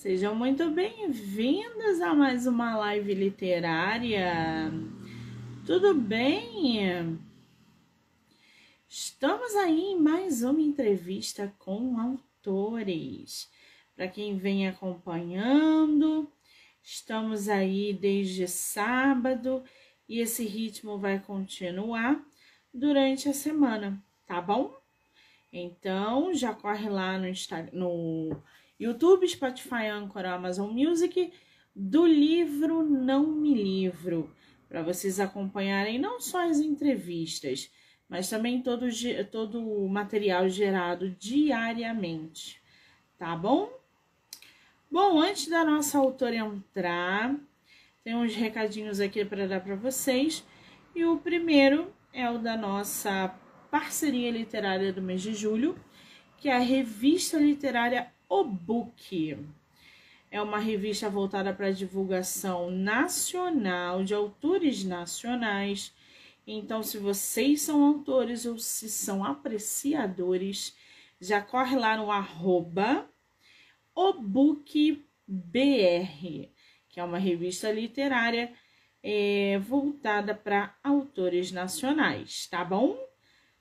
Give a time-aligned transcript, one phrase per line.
[0.00, 4.72] Sejam muito bem-vindos a mais uma live literária.
[5.66, 7.20] Tudo bem?
[8.88, 13.50] Estamos aí em mais uma entrevista com autores.
[13.94, 16.32] Para quem vem acompanhando,
[16.82, 19.62] estamos aí desde sábado
[20.08, 22.24] e esse ritmo vai continuar
[22.72, 24.74] durante a semana, tá bom?
[25.52, 27.28] Então, já corre lá no,
[27.74, 28.42] no
[28.80, 31.30] YouTube, Spotify, Anchor, Amazon Music,
[31.76, 34.34] do livro Não Me Livro,
[34.66, 37.70] para vocês acompanharem não só as entrevistas,
[38.08, 38.86] mas também todo,
[39.30, 42.60] todo o material gerado diariamente,
[43.18, 43.70] tá bom?
[44.90, 47.36] Bom, antes da nossa autora entrar,
[48.02, 50.42] tem uns recadinhos aqui para dar para vocês,
[50.94, 53.28] e o primeiro é o da nossa
[53.70, 55.78] parceria literária do mês de julho,
[56.38, 59.36] que é a revista literária O Book.
[60.30, 65.92] É uma revista voltada para divulgação nacional de autores nacionais.
[66.46, 70.76] Então, se vocês são autores ou se são apreciadores,
[71.20, 73.10] já corre lá no arroba
[73.92, 75.02] obookbr,
[76.88, 78.52] que é uma revista literária
[79.02, 82.96] é, voltada para autores nacionais, tá bom?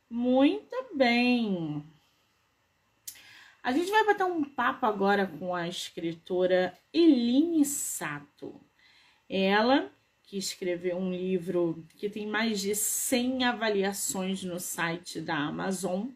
[0.08, 1.84] Muito bem.
[3.62, 8.60] A gente vai bater um papo agora com a escritora Eline Sato.
[9.30, 9.92] Ela
[10.24, 16.08] que escreveu um livro que tem mais de 100 avaliações no site da Amazon.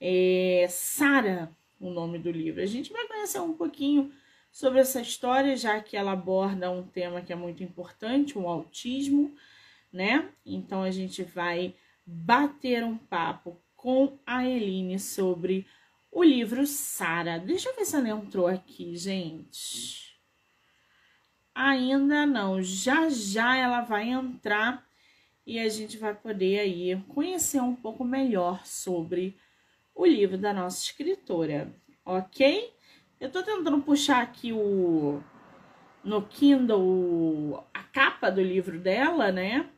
[0.00, 2.62] É Sara, o nome do livro.
[2.62, 4.12] A gente vai conhecer um pouquinho
[4.50, 9.34] sobre essa história, já que ela aborda um tema que é muito importante, o autismo,
[9.92, 10.30] né?
[10.46, 11.74] Então a gente vai
[12.06, 15.66] bater um papo com a Eline sobre
[16.12, 17.40] o livro Sara.
[17.40, 20.20] Deixa eu ver se ela entrou aqui, gente.
[21.54, 22.62] Ainda não.
[22.62, 24.86] Já já ela vai entrar
[25.44, 29.36] e a gente vai poder aí conhecer um pouco melhor sobre
[29.94, 31.74] o livro da nossa escritora,
[32.04, 32.72] ok?
[33.18, 35.20] Eu tô tentando puxar aqui o
[36.04, 39.68] no Kindle a capa do livro dela, né?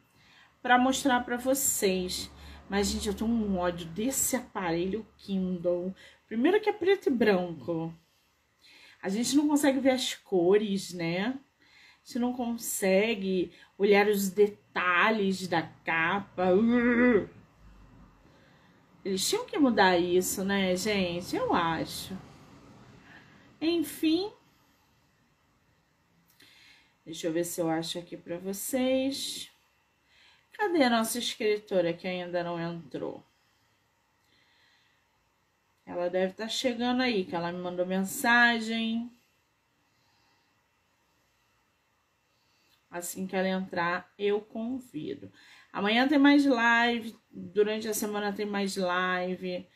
[0.64, 2.30] para mostrar para vocês.
[2.70, 5.94] Mas, gente, eu tenho um ódio desse aparelho Kindle.
[6.26, 7.94] Primeiro que é preto e branco.
[9.02, 11.28] A gente não consegue ver as cores, né?
[11.28, 16.48] A gente não consegue olhar os detalhes da capa.
[19.04, 21.36] Eles tinham que mudar isso, né, gente?
[21.36, 22.16] Eu acho.
[23.60, 24.32] Enfim.
[27.04, 29.50] Deixa eu ver se eu acho aqui para vocês.
[30.52, 33.22] Cadê a nossa escritora que ainda não entrou?
[35.86, 39.10] Ela deve estar tá chegando aí, que ela me mandou mensagem.
[42.90, 45.30] Assim que ela entrar, eu convido.
[45.72, 49.66] Amanhã tem mais live, durante a semana tem mais live.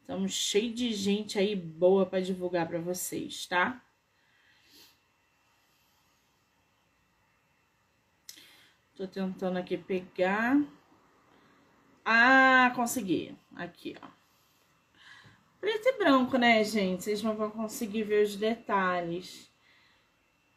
[0.00, 3.82] Estamos cheio de gente aí boa para divulgar para vocês, tá?
[8.94, 10.60] Tô tentando aqui pegar.
[12.04, 13.34] Ah, consegui.
[13.56, 14.19] Aqui, ó.
[15.60, 17.04] Preto e branco, né, gente?
[17.04, 19.50] Vocês não vão conseguir ver os detalhes.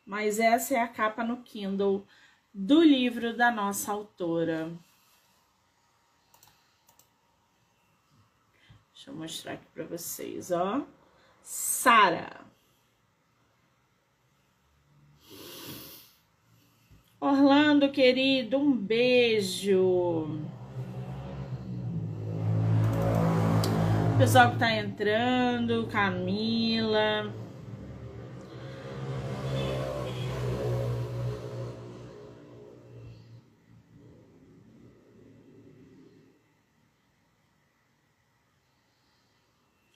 [0.06, 2.08] Mas essa é a capa no Kindle
[2.54, 4.72] do livro da nossa autora.
[8.94, 10.86] Deixa eu mostrar aqui para vocês, ó.
[11.42, 12.46] Sara.
[17.20, 20.40] Orlando, querido, um beijo.
[24.18, 27.34] Pessoal que tá entrando, Camila.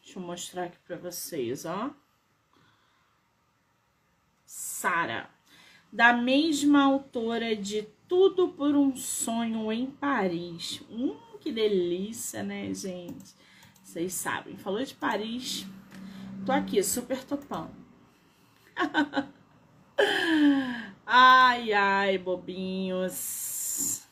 [0.03, 1.91] Deixa eu mostrar aqui para vocês, ó.
[4.45, 5.29] Sara
[5.93, 10.81] da mesma autora de Tudo por um Sonho em Paris.
[10.89, 13.35] Hum, que delícia, né, gente?
[13.87, 15.65] Vocês sabem, falou de Paris,
[16.45, 17.73] tô aqui super topando.
[21.05, 24.05] ai, ai, bobinhos.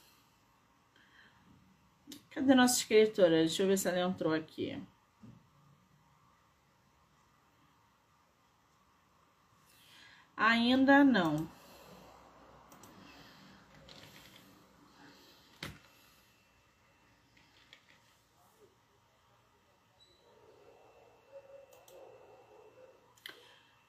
[2.29, 3.39] Cadê nossa escritora?
[3.39, 4.81] Deixa eu ver se ela entrou aqui.
[10.37, 11.49] Ainda não.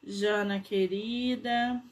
[0.06, 1.82] Jana querida.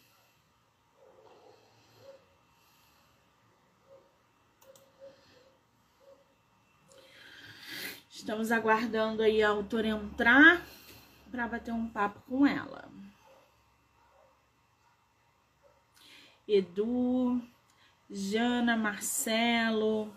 [8.09, 10.65] Estamos aguardando aí a autora entrar
[11.29, 12.89] para bater um papo com ela.
[16.47, 17.43] Edu,
[18.09, 20.17] Jana, Marcelo.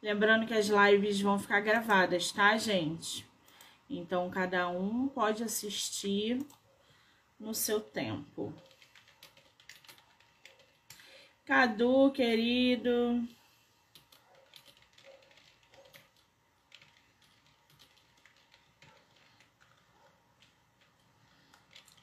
[0.00, 3.26] Lembrando que as lives vão ficar gravadas, tá, gente?
[3.90, 6.38] Então, cada um pode assistir
[7.42, 8.54] no seu tempo.
[11.44, 13.26] Cadu, querido.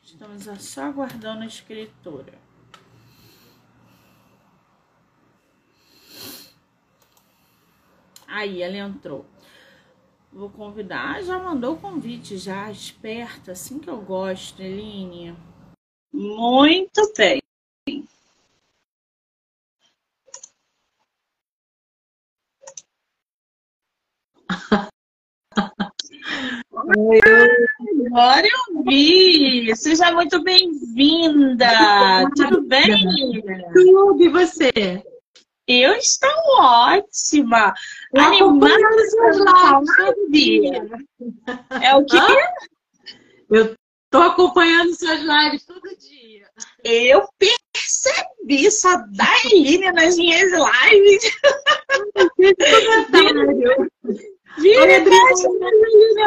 [0.03, 2.37] Estamos só aguardando a escritora.
[8.27, 9.25] Aí, ela entrou.
[10.31, 11.23] Vou convidar.
[11.23, 15.35] Já mandou o convite, já, esperta, assim que eu gosto, Eline.
[16.13, 17.41] Muito bem.
[28.07, 29.75] Agora eu vi.
[29.75, 31.67] Seja muito bem-vinda.
[32.35, 33.41] Tudo bem?
[33.73, 34.71] Tudo, e você?
[35.69, 37.73] Eu estou ótima.
[38.15, 38.73] Animada
[39.95, 40.81] todo dia.
[41.79, 42.17] É o quê?
[43.51, 43.75] Eu
[44.05, 46.47] estou acompanhando suas lives todo dia.
[46.83, 51.37] Eu percebi só da Eline nas minhas lives.
[54.57, 55.03] Vira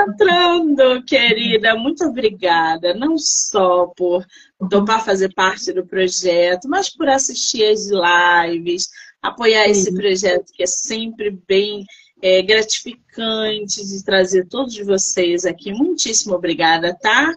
[0.04, 1.74] entrando, querida.
[1.74, 2.94] Muito obrigada.
[2.94, 4.24] Não só por
[4.70, 8.88] topar fazer parte do projeto, mas por assistir as lives,
[9.22, 11.86] apoiar esse projeto que é sempre bem
[12.20, 15.72] é, gratificante de trazer todos vocês aqui.
[15.72, 17.32] Muitíssimo obrigada, tá?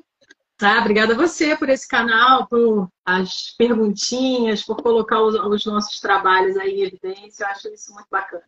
[0.57, 5.99] Tá, obrigada a você por esse canal, por as perguntinhas, por colocar os, os nossos
[5.99, 7.43] trabalhos aí em evidência.
[7.43, 8.43] Eu acho isso muito bacana.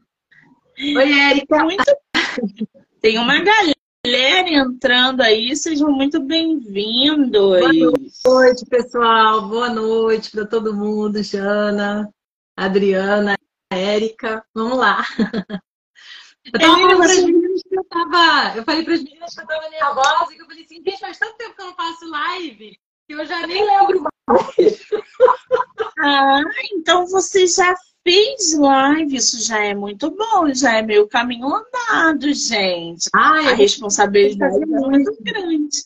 [0.79, 1.63] Oi, Érica.
[1.63, 1.83] Muito
[3.01, 7.59] tem uma galera entrando aí, sejam muito bem-vindos.
[7.59, 7.73] Boa
[8.25, 9.49] noite, pessoal.
[9.49, 12.09] Boa noite para todo mundo, Jana,
[12.57, 13.37] Adriana,
[13.71, 14.43] Érica.
[14.53, 15.05] Vamos lá.
[16.45, 18.57] Eu tava falando para as meninas que eu tava.
[18.57, 21.19] Eu falei para as meninas que eu tava nervosa, que eu falei assim, gente, faz
[21.19, 24.27] tanto tempo que eu não faço live que eu já nem lembro mais.
[25.99, 26.41] Ah,
[26.73, 32.31] então você já fez live, isso já é muito bom, já é meio caminho andado,
[32.33, 33.09] gente.
[33.15, 35.83] Ai, a responsabilidade é muito grande.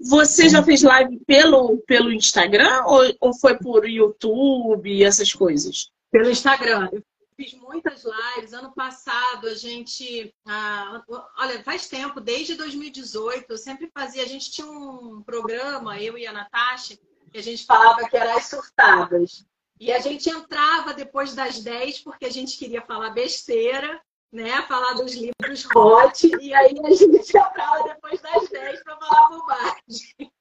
[0.00, 5.91] Você já fez live pelo, pelo Instagram ou, ou foi por YouTube e essas coisas?
[6.12, 6.90] Pelo Instagram.
[6.92, 7.02] Eu
[7.34, 8.52] fiz muitas lives.
[8.52, 10.32] Ano passado a gente.
[10.46, 11.02] Ah,
[11.38, 14.22] olha, faz tempo, desde 2018, eu sempre fazia.
[14.22, 16.98] A gente tinha um programa, eu e a Natasha,
[17.32, 19.46] que a gente falava que era as surtadas.
[19.80, 23.98] E a gente entrava depois das 10 porque a gente queria falar besteira,
[24.30, 24.60] né?
[24.68, 26.30] Falar dos livros hot.
[26.40, 30.32] E aí a gente entrava depois das 10 para falar bobagem.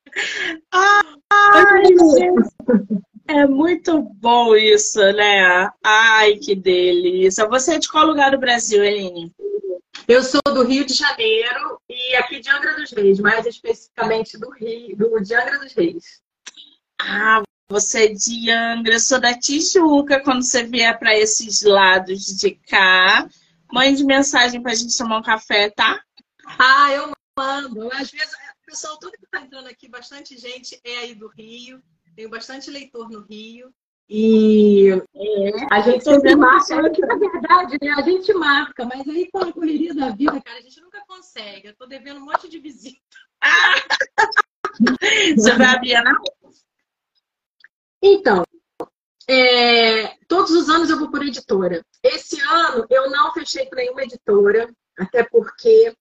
[0.74, 1.84] Ai,
[3.40, 5.70] é muito bom isso, né?
[5.84, 7.48] Ai, que delícia.
[7.48, 9.34] Você é de qual lugar do Brasil, Eline?
[10.08, 14.50] Eu sou do Rio de Janeiro e aqui de Angra dos Reis, mais especificamente do
[14.50, 16.22] Rio, do de Angra dos Reis.
[17.00, 20.22] Ah, você é de Angra, eu sou da Tijuca.
[20.22, 23.28] Quando você vier para esses lados de cá,
[23.72, 26.02] mande mensagem para a gente tomar um café, tá?
[26.60, 27.92] Ah, eu mando.
[27.94, 28.36] Às vezes,
[28.72, 31.84] pessoal todo que está entrando aqui, bastante gente é aí do Rio.
[32.16, 33.74] Tenho bastante leitor no Rio.
[34.10, 39.40] E é, a gente sempre marca, na verdade, né, a gente marca, mas aí com
[39.40, 41.70] a correria da vida, cara, a gente nunca consegue.
[41.70, 43.00] Eu tô devendo um monte de visita.
[45.38, 46.22] Você vai a Bienal?
[48.02, 48.44] Então,
[49.30, 51.82] é, todos os anos eu vou por editora.
[52.04, 55.96] Esse ano eu não fechei com nenhuma editora, até porque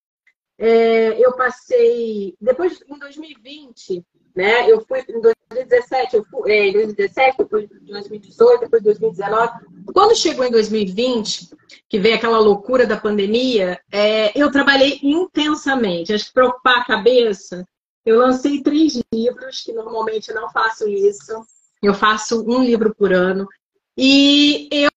[0.59, 2.35] é, eu passei.
[2.41, 4.71] Depois, em 2020, né?
[4.71, 5.21] Eu fui em
[5.51, 9.53] 2017, eu fui, é, em 2017, depois de 2018, depois de 2019.
[9.93, 11.51] Quando chegou em 2020,
[11.89, 16.13] que veio aquela loucura da pandemia, é, eu trabalhei intensamente.
[16.13, 17.67] Acho que para ocupar a cabeça,
[18.07, 21.45] eu lancei três livros, que normalmente não faço isso.
[21.83, 23.49] Eu faço um livro por ano.
[23.97, 24.91] E eu,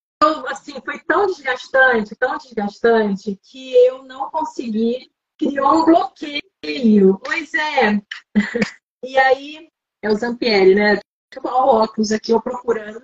[0.47, 5.11] assim, foi tão desgastante, tão desgastante, que eu não consegui.
[5.37, 7.19] Criou um bloqueio.
[7.23, 8.01] Pois é.
[9.05, 9.67] E aí,
[10.03, 10.99] é o Zampieri, né?
[11.31, 13.01] Deixa eu o óculos aqui, eu procurando.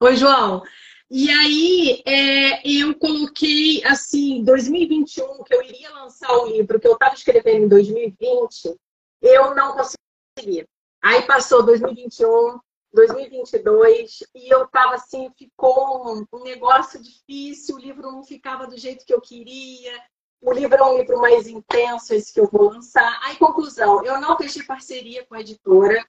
[0.00, 0.62] Oi, João.
[1.10, 6.94] E aí, é, eu coloquei, assim, 2021, que eu iria lançar o livro que eu
[6.94, 8.74] estava escrevendo em 2020,
[9.22, 10.66] eu não consegui
[11.02, 12.58] Aí passou 2021,
[12.94, 19.04] 2022, e eu tava assim, ficou um negócio difícil, o livro não ficava do jeito
[19.04, 19.92] que eu queria,
[20.40, 23.20] o livro é um livro mais intenso, esse que eu vou lançar.
[23.24, 26.04] Aí, conclusão, eu não fechei parceria com a editora,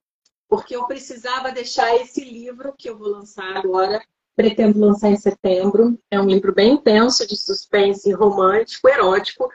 [0.47, 4.01] porque eu precisava deixar esse livro que eu vou lançar agora,
[4.35, 5.97] pretendo lançar em setembro.
[6.11, 9.49] É um livro bem intenso, de suspense romântico, erótico,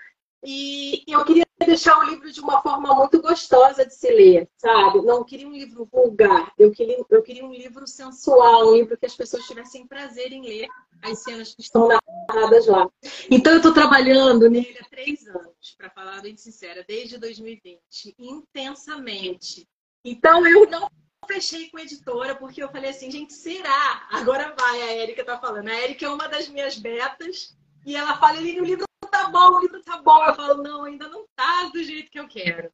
[0.45, 5.03] e eu queria deixar o livro de uma forma muito gostosa de se ler, sabe?
[5.03, 9.07] Não queria um livro vulgar, eu queria, eu queria um livro sensual, um livro que
[9.07, 10.69] as pessoas tivessem prazer em ler
[11.03, 12.89] as cenas que estão narradas lá.
[13.31, 17.79] Então, eu estou trabalhando nele há três anos, para falar bem sincera, desde 2020,
[18.19, 19.69] intensamente.
[20.05, 20.89] Então, eu não
[21.27, 24.09] fechei com a editora, porque eu falei assim, gente, será?
[24.11, 25.69] Agora vai, a Érica está falando.
[25.69, 27.57] A Érica é uma das minhas betas,
[27.87, 30.25] e ela fala, ali no livro tá bom, o livro tá bom.
[30.25, 32.71] Eu falo, não, ainda não tá do jeito que eu quero.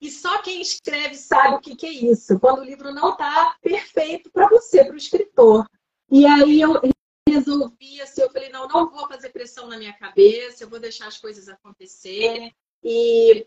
[0.00, 3.56] E só quem escreve sabe o que, que é isso, quando o livro não tá
[3.60, 5.66] perfeito para você, para o escritor.
[6.10, 6.80] E aí eu
[7.28, 11.08] resolvi, assim, eu falei, não, não vou fazer pressão na minha cabeça, eu vou deixar
[11.08, 12.54] as coisas acontecerem.
[12.82, 13.46] E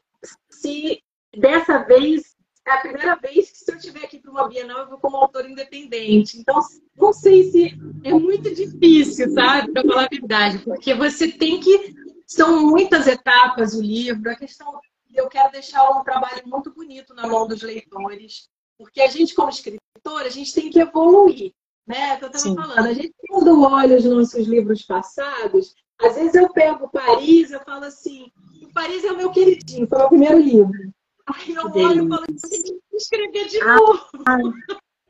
[0.49, 1.01] se
[1.35, 2.35] dessa vez
[2.67, 5.17] é a primeira vez que se eu estiver aqui para uma Bienal, eu vou como
[5.17, 6.37] autor independente.
[6.37, 6.59] Então,
[6.95, 11.95] não sei se é muito difícil, sabe, para falar a verdade, porque você tem que
[12.31, 14.31] são muitas etapas o livro.
[14.31, 14.79] A questão
[15.13, 18.47] eu quero deixar um trabalho muito bonito na mão dos leitores,
[18.77, 21.53] porque a gente, como escritor, a gente tem que evoluir.
[21.85, 22.11] Né?
[22.11, 26.35] É que eu estava falando, a gente quando olha os nossos livros passados, às vezes
[26.35, 30.09] eu pego Paris, eu falo assim, o Paris é o meu queridinho, foi o meu
[30.09, 30.93] primeiro livro.
[31.27, 34.07] Aí eu olho e falo assim, escrever de ah, novo.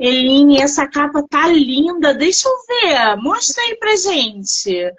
[0.02, 2.12] Eline, essa capa tá linda.
[2.12, 3.16] Deixa eu ver.
[3.18, 4.92] Mostra aí pra gente.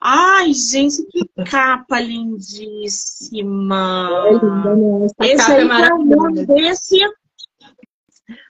[0.00, 3.44] Ai, gente, que capa lindíssima.
[4.26, 5.04] É linda, né?
[5.04, 6.46] Essa esse capa é aí é maravilhoso.
[6.46, 6.96] Desse...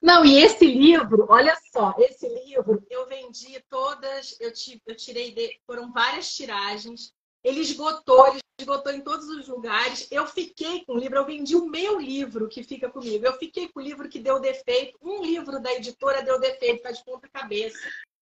[0.00, 4.50] Não, e esse livro, olha só, esse livro eu vendi todas, eu,
[4.94, 7.12] tirei, de, foram várias tiragens.
[7.46, 10.08] Ele esgotou, ele esgotou em todos os lugares.
[10.10, 13.24] Eu fiquei com o livro, eu vendi o meu livro que fica comigo.
[13.24, 14.98] Eu fiquei com o livro que deu defeito.
[15.00, 17.78] Um livro da editora deu defeito, tá de ponta cabeça.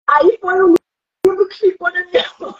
[0.07, 0.73] Aí foi o
[1.25, 2.55] livro que ficou na minha mão.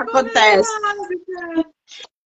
[0.00, 0.70] Acontece.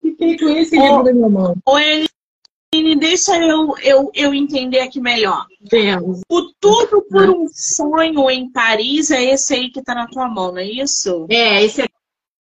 [0.00, 1.56] Fiquei com esse livro na minha mão.
[1.66, 5.48] O Eline, deixa eu, eu, eu entender aqui melhor.
[5.62, 6.20] Vemos.
[6.30, 10.52] O Tudo por um Sonho em Paris é esse aí que tá na tua mão,
[10.52, 11.26] não é isso?
[11.28, 11.89] É, esse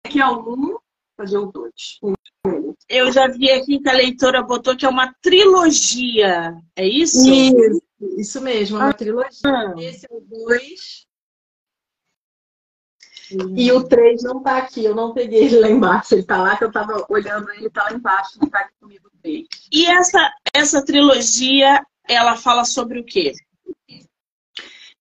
[0.08, 0.78] aqui é o um
[1.16, 2.00] fazer o dois.
[2.88, 6.56] Eu já vi aqui que a leitora botou que é uma trilogia.
[6.74, 7.28] É isso?
[7.28, 7.82] Isso,
[8.16, 8.94] isso mesmo, é uma ah.
[8.94, 9.74] trilogia.
[9.78, 11.06] Esse é o dois.
[13.54, 16.14] E o 3 não tá aqui, eu não peguei ele lá embaixo.
[16.14, 19.10] Ele tá lá, que eu tava olhando ele, tá lá embaixo, não tá aqui comigo
[19.22, 19.46] 3.
[19.70, 23.34] E essa, essa trilogia, ela fala sobre o quê?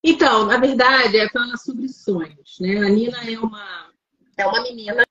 [0.03, 2.79] Então, na verdade, é fala sobre sonhos, né?
[2.79, 3.86] A Nina é uma,
[4.37, 5.03] é uma menina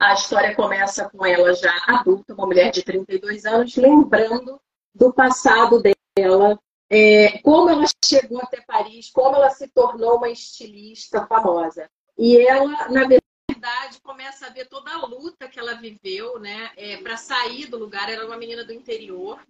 [0.00, 4.60] a história começa com ela já adulta, uma mulher de 32 anos, lembrando
[4.94, 11.26] do passado dela, é, como ela chegou até Paris, como ela se tornou uma estilista
[11.26, 11.90] famosa.
[12.16, 16.96] E ela, na verdade, começa a ver toda a luta que ela viveu, né, é,
[16.98, 18.04] para sair do lugar.
[18.04, 19.40] Ela era uma menina do interior,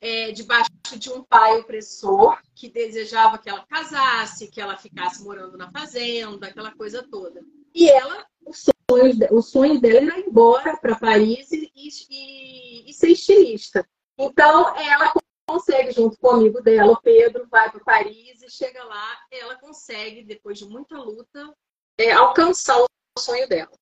[0.00, 5.58] é, debaixo de um pai opressor que desejava que ela casasse, que ela ficasse morando
[5.58, 7.44] na fazenda, aquela coisa toda.
[7.74, 12.92] E ela, o sonho, o sonho dela era ir embora para Paris e, e, e,
[12.92, 13.86] ser estilista.
[14.18, 15.12] Então, ela
[15.46, 19.18] consegue, junto com o amigo dela, o Pedro, vai para Paris e chega lá.
[19.30, 21.54] Ela consegue, depois de muita luta,
[21.98, 22.86] é, alcançar o
[23.18, 23.72] sonho dela.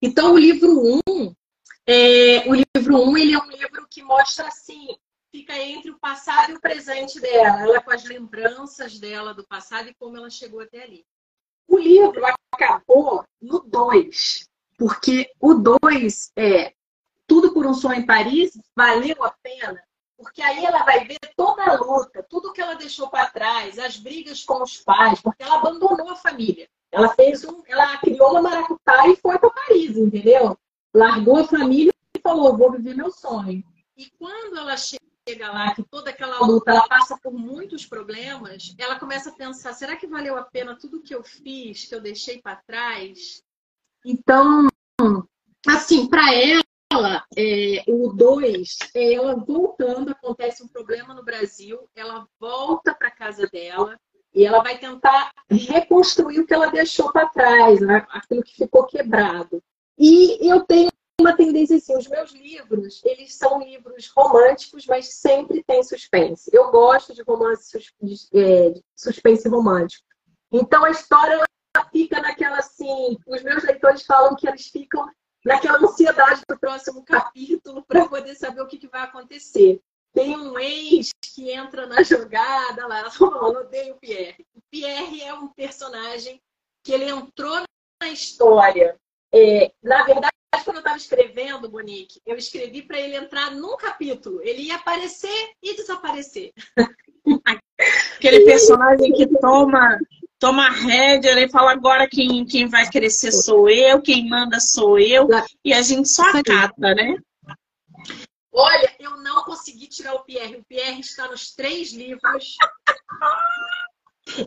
[0.00, 1.34] Então, o livro 1, um,
[1.86, 4.88] é, o livro 1, um, ele é um livro que mostra assim,
[5.30, 9.88] fica entre o passado e o presente dela, ela com as lembranças dela do passado
[9.88, 11.04] e como ela chegou até ali.
[11.66, 16.72] O livro acabou no 2, porque o 2 é
[17.26, 19.82] Tudo por um Sonho em Paris valeu a pena,
[20.16, 23.98] porque aí ela vai ver toda a luta, tudo que ela deixou para trás, as
[23.98, 26.68] brigas com os pais, porque ela abandonou a família.
[26.90, 30.58] Ela fez um, ela criou uma maracutá e foi para Paris, entendeu?
[30.94, 33.62] Largou a família e falou: "Vou viver meu sonho".
[33.94, 38.74] E quando ela chega chega lá, que toda aquela luta, ela passa por muitos problemas,
[38.78, 42.00] ela começa a pensar: será que valeu a pena tudo que eu fiz, que eu
[42.00, 43.42] deixei para trás?
[44.04, 44.68] Então,
[45.66, 52.26] assim, para ela, é, o 2, é ela voltando, acontece um problema no Brasil, ela
[52.40, 53.98] volta para casa dela
[54.34, 58.06] e ela vai tentar reconstruir o que ela deixou para trás, né?
[58.10, 59.62] aquilo que ficou quebrado.
[59.98, 65.62] E eu tenho uma tendência assim, os meus livros, eles são livros românticos, mas sempre
[65.64, 66.48] tem suspense.
[66.52, 67.76] Eu gosto de romance
[68.32, 70.06] é, suspense romântico.
[70.52, 71.42] Então a história
[71.92, 75.08] fica naquela assim, os meus leitores falam que eles ficam
[75.44, 79.80] naquela ansiedade do próximo capítulo para poder saber o que, que, vai acontecer.
[80.12, 84.46] Tem um ex que entra na jogada lá, ela falou, odeio o Pierre.
[84.54, 86.40] O Pierre é um personagem
[86.82, 87.62] que ele entrou
[88.00, 88.98] na história.
[89.32, 94.40] É, na verdade, quando eu estava escrevendo, Monique, eu escrevi para ele entrar num capítulo.
[94.42, 96.52] Ele ia aparecer e desaparecer.
[98.16, 99.98] Aquele personagem que toma
[100.38, 104.98] toma a rédea e fala agora quem, quem vai crescer sou eu, quem manda sou
[104.98, 105.28] eu,
[105.64, 107.16] e a gente só acata, né?
[108.52, 110.56] Olha, eu não consegui tirar o Pierre.
[110.56, 112.56] O Pierre está nos três livros.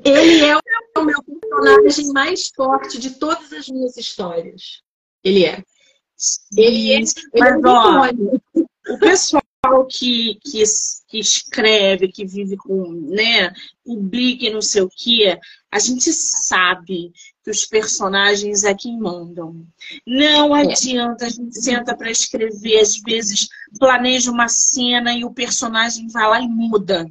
[0.03, 4.81] Ele é o meu personagem mais forte de todas as minhas histórias.
[5.23, 5.63] Ele é.
[6.55, 6.97] Ele é.
[6.97, 10.63] Ele Mas, é ó, o pessoal que, que,
[11.11, 13.53] que, escreve, que vive com, né,
[13.83, 15.37] publica e não sei o quê,
[15.69, 17.11] a gente sabe
[17.43, 19.65] que os personagens é quem mandam.
[20.05, 20.61] Não é.
[20.61, 23.47] adianta, a gente senta para escrever, às vezes
[23.79, 27.05] planeja uma cena e o personagem vai lá e muda.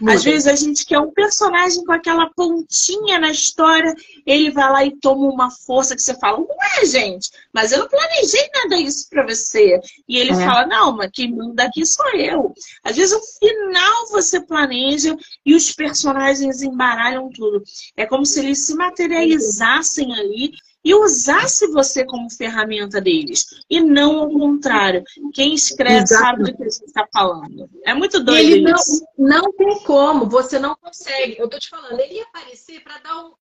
[0.00, 0.14] muda.
[0.14, 3.94] Às vezes a gente quer um personagem com aquela pontinha na história,
[4.26, 7.88] ele vai lá e toma uma força que você fala, ué, gente, mas eu não
[7.88, 9.78] planejei nada isso para você.
[10.08, 10.36] E ele é.
[10.36, 12.52] fala, não, mas quem manda aqui sou eu.
[12.82, 17.62] Às vezes o final você planeja e os personagens embaralham tudo.
[17.96, 20.52] É como se eles se materializassem ali
[20.84, 23.46] e usasse você como ferramenta deles.
[23.68, 25.04] E não ao contrário.
[25.34, 26.22] Quem escreve Exato.
[26.22, 27.68] sabe do que a gente está falando.
[27.84, 29.04] É muito doido ele isso.
[29.16, 31.36] Não, não tem como, você não consegue.
[31.38, 33.32] Eu tô te falando, ele ia aparecer para dar um,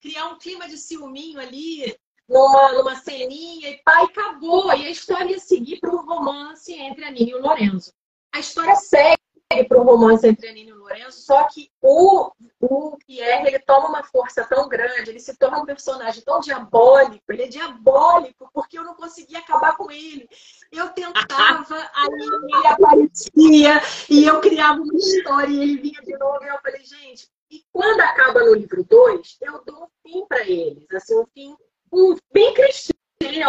[0.00, 1.94] criar um clima de ciúminho ali,
[2.28, 4.72] numa, numa ceninha, e pai, acabou.
[4.72, 7.92] E a história ia seguir para um romance entre a Nina e o Lorenzo.
[8.32, 9.18] A história segue
[9.68, 13.58] para um romance entre a Nina e o Lorenzo, só que o, o Pierre ele
[13.58, 18.48] toma uma força tão grande, ele se torna um personagem tão diabólico, ele é diabólico,
[18.54, 20.28] porque eu não conseguia acabar com ele.
[20.70, 26.44] Eu tentava, aí ele aparecia, e eu criava uma história, e ele vinha de novo,
[26.44, 30.48] e eu falei, gente, e quando acaba no livro 2, eu dou um fim para
[30.48, 31.56] eles, assim, um fim
[31.92, 32.99] um, bem cristão,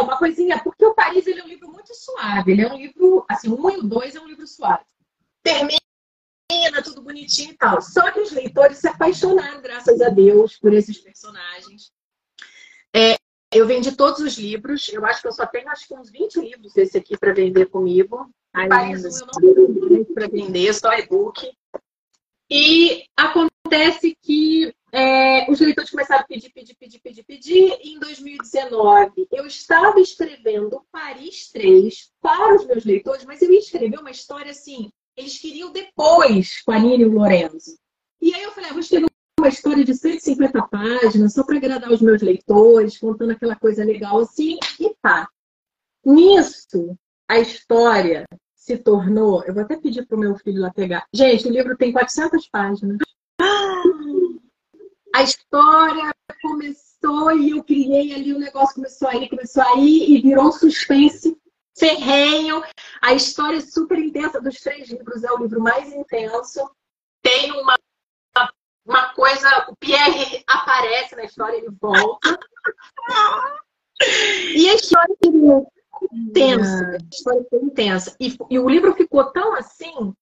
[0.01, 3.25] uma coisinha, porque o Paris ele é um livro muito suave, ele é um livro,
[3.29, 4.83] assim, um e o dois é um livro suave.
[5.43, 5.79] Termina
[6.83, 7.81] tudo bonitinho e tal.
[7.81, 11.91] Só que os leitores se apaixonaram, graças a Deus, por esses personagens.
[12.93, 13.15] É,
[13.51, 14.89] eu vendi todos os livros.
[14.89, 17.67] Eu acho que eu só tenho acho que uns 20 livros desse aqui para vender
[17.67, 18.29] comigo.
[18.53, 21.49] Ai, Paris eu não tenho para vender, só e-book.
[22.49, 27.77] E acontece que é, os leitores começaram a pedir, pedir, pedir, pedir, pedir.
[27.81, 33.59] E em 2019, eu estava escrevendo Paris 3 para os meus leitores, mas eu ia
[33.59, 37.77] escrever uma história assim, eles queriam depois com a Nina e o Lorenzo.
[38.21, 39.07] E aí eu falei, ah, vou escrever
[39.39, 44.19] uma história de 150 páginas só para agradar os meus leitores, contando aquela coisa legal
[44.19, 45.27] assim, e tá.
[46.05, 48.25] Nisso, a história
[48.55, 49.43] se tornou.
[49.45, 51.05] Eu vou até pedir para o meu filho lá pegar.
[51.13, 52.97] Gente, o livro tem 400 páginas.
[55.13, 60.09] A história começou e eu criei ali, o negócio começou a ir, começou a ir
[60.09, 61.37] e virou um suspense
[61.77, 62.63] ferrenho.
[63.01, 66.69] A história é super intensa dos três livros, é o livro mais intenso.
[67.21, 67.77] Tem uma,
[68.85, 72.39] uma coisa, o Pierre aparece na história, ele volta.
[74.55, 76.97] e a história foi intensa.
[76.97, 78.15] A história foi intensa.
[78.19, 80.13] E, e o livro ficou tão assim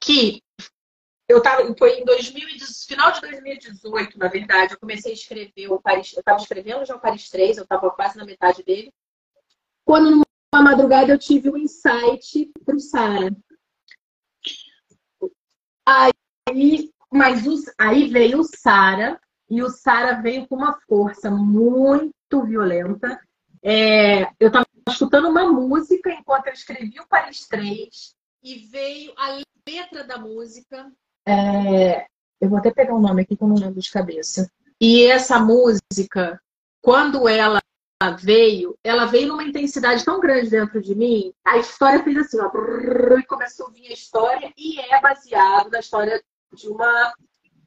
[0.00, 0.42] que
[1.28, 2.48] eu tava, foi em 2000,
[2.86, 6.94] final de 2018, na verdade, eu comecei a escrever o Paris, eu estava escrevendo já
[6.94, 8.92] o Paris 3, eu estava quase na metade dele.
[9.84, 10.22] Quando
[10.54, 13.36] uma madrugada eu tive um insight para o Sara.
[15.84, 17.44] Aí, mas
[17.78, 23.20] aí veio o Sara e o Sara veio com uma força muito violenta.
[23.62, 29.40] É, eu estava escutando uma música enquanto eu escrevi o Paris 3 e veio a
[29.68, 30.90] letra da música.
[31.26, 32.06] É,
[32.40, 34.50] eu vou até pegar o nome aqui que eu não lembro de cabeça.
[34.80, 36.40] E essa música,
[36.80, 37.60] quando ela
[38.18, 42.50] veio, ela veio numa intensidade tão grande dentro de mim, a história fez assim, ó,
[43.18, 47.14] e começou a vir a história, e é baseado na história de uma,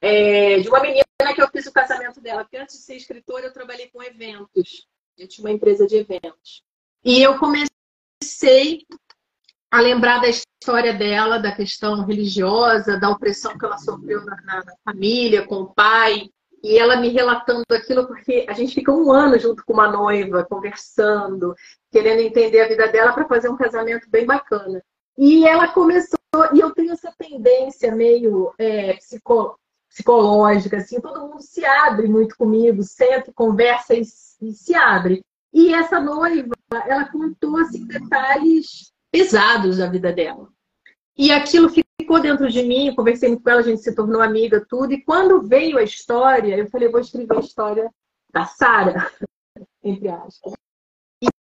[0.01, 2.43] é, de uma menina que eu fiz o casamento dela.
[2.43, 4.87] Porque antes de ser escritora, eu trabalhei com eventos.
[5.17, 6.63] Eu tinha uma empresa de eventos.
[7.03, 8.85] E eu comecei
[9.71, 14.63] a lembrar da história dela, da questão religiosa, da opressão que ela sofreu na, na,
[14.84, 16.29] família, com o pai,
[16.63, 20.45] e ela me relatando aquilo, porque a gente fica um ano junto com uma noiva,
[20.49, 21.55] conversando,
[21.91, 24.84] querendo entender a vida dela para fazer um casamento bem bacana.
[25.17, 26.19] E ela começou,
[26.53, 32.36] e eu tenho essa tendência meio é, psico, psicológica, assim, todo mundo se abre muito
[32.36, 34.01] comigo, senta, conversa e,
[34.41, 35.23] e se abre.
[35.53, 36.53] E essa noiva,
[36.86, 40.49] ela contou assim, detalhes pesados da vida dela.
[41.17, 44.93] E aquilo ficou dentro de mim, conversei com ela, a gente se tornou amiga, tudo.
[44.93, 47.91] E quando veio a história, eu falei, vou escrever a história
[48.31, 49.11] da Sara,
[49.83, 50.53] entre aspas.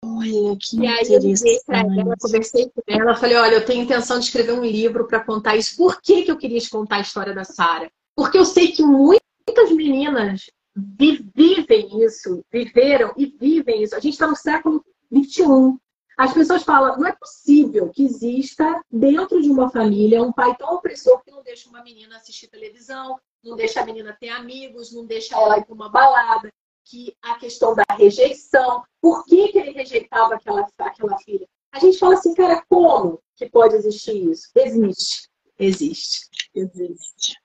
[0.03, 3.83] Olha, que e aí eu liguei pra ela, conversei com ela, falei, olha, eu tenho
[3.83, 5.77] intenção de escrever um livro para contar isso.
[5.77, 7.91] Por que, que eu queria contar a história da Sara?
[8.15, 13.95] Porque eu sei que muitas meninas vivem isso, viveram e vivem isso.
[13.95, 15.77] A gente está no século XXI.
[16.17, 20.73] As pessoas falam, não é possível que exista dentro de uma família um pai tão
[20.73, 25.05] opressor que não deixa uma menina assistir televisão, não deixa a menina ter amigos, não
[25.05, 26.51] deixa ela ir para uma balada,
[26.83, 31.47] que a questão da rejeição, por que, que ele rejeitava aquela, aquela filha?
[31.71, 34.49] A gente fala assim, cara, como que pode existir isso?
[34.55, 35.29] Existe.
[35.59, 36.29] Existe.
[36.55, 37.35] Existe.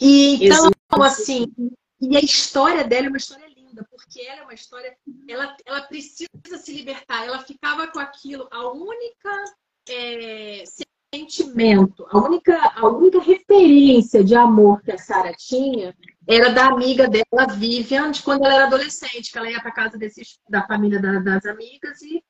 [0.00, 1.02] E então, existe.
[1.02, 1.46] assim,
[2.00, 3.48] e a história dela é uma história
[3.88, 4.96] porque ela é uma história,
[5.28, 9.44] ela, ela precisa se libertar, ela ficava com aquilo, a única
[9.88, 10.64] é,
[11.14, 15.94] sentimento, a única, a única referência de amor que a Sara tinha
[16.26, 19.98] era da amiga dela, Vivian, de quando ela era adolescente, que ela ia para casa
[19.98, 22.24] desses, da família da, das amigas e,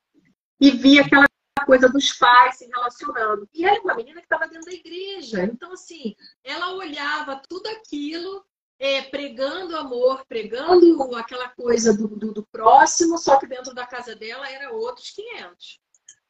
[0.59, 1.25] e via aquela
[1.65, 3.47] coisa dos pais se relacionando.
[3.53, 5.43] E era uma menina que estava dentro da igreja.
[5.43, 8.43] Então, assim, ela olhava tudo aquilo
[8.83, 14.13] é, pregando amor, pregando aquela coisa do, do, do, próximo, só que dentro da casa
[14.13, 15.79] dela era outros 500.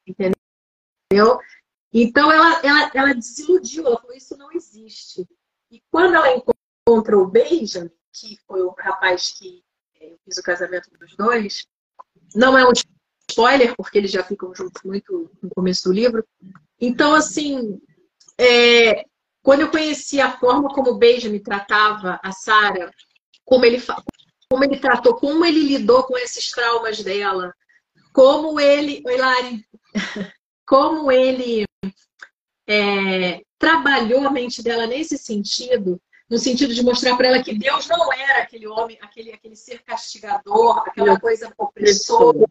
[0.06, 1.40] Entendeu?
[1.92, 5.28] Então ela, ela, ela desiludiu, ela falou: Isso não existe.
[5.68, 9.64] E quando ela encontra o Benjamin, que foi o rapaz que
[10.00, 11.66] é, fiz o casamento dos dois,
[12.36, 12.72] não é um
[13.28, 16.24] spoiler, porque eles já ficam juntos muito no começo do livro.
[16.80, 17.80] Então, assim,
[18.38, 19.04] é,
[19.44, 22.90] quando eu conheci a forma como o Benjamin tratava a Sara,
[23.44, 23.80] como ele,
[24.48, 27.54] como ele tratou, como ele lidou com esses traumas dela,
[28.10, 29.62] como ele, Hilari,
[30.66, 31.66] como ele
[32.66, 37.86] é, trabalhou a mente dela nesse sentido, no sentido de mostrar para ela que Deus
[37.86, 42.46] não era aquele homem, aquele, aquele ser castigador, aquela coisa opressora.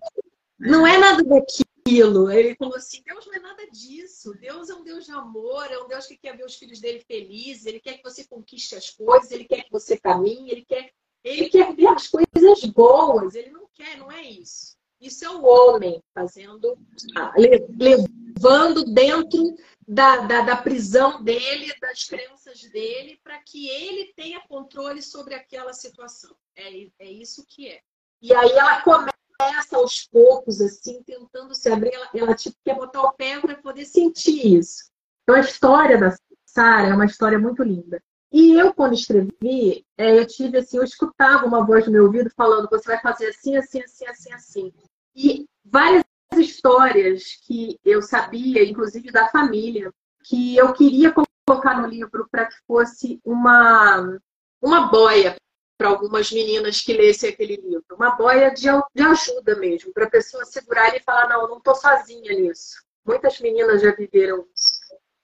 [0.60, 2.32] Não é nada daquilo aquilo.
[2.32, 4.34] Ele falou assim: Deus não é nada disso.
[4.40, 7.04] Deus é um Deus de amor, é um Deus que quer ver os filhos dele
[7.06, 10.92] felizes, ele quer que você conquiste as coisas, ele quer que você caminhe, ele quer,
[11.24, 13.36] ele quer ver as coisas boas.
[13.36, 14.76] Ele não quer, não é isso.
[15.00, 16.78] Isso é o homem fazendo,
[17.18, 17.34] ah,
[17.78, 19.54] levando dentro
[19.86, 25.74] da, da, da prisão dele, das crenças dele, para que ele tenha controle sobre aquela
[25.74, 26.34] situação.
[26.56, 27.82] É, é isso que é.
[28.22, 32.76] E aí ela começa começa aos poucos, assim, tentando se abrir, ela, ela tipo, quer
[32.76, 34.92] botar o pé para poder sentir isso.
[35.24, 36.16] Então, a história da
[36.46, 38.02] Sara é uma história muito linda.
[38.32, 42.32] E eu, quando escrevi, é, eu tive assim, eu escutava uma voz no meu ouvido
[42.36, 44.74] falando, você vai fazer assim, assim, assim, assim, assim.
[45.16, 46.04] E várias
[46.36, 49.92] histórias que eu sabia, inclusive da família,
[50.24, 51.14] que eu queria
[51.46, 54.20] colocar no livro para que fosse uma,
[54.62, 55.36] uma boia
[55.78, 57.84] para algumas meninas que lessem aquele livro.
[57.92, 61.76] Uma boia de, de ajuda mesmo, para a pessoa segurar e falar, não, não estou
[61.76, 62.84] sozinha nisso.
[63.06, 64.80] Muitas meninas já viveram isso.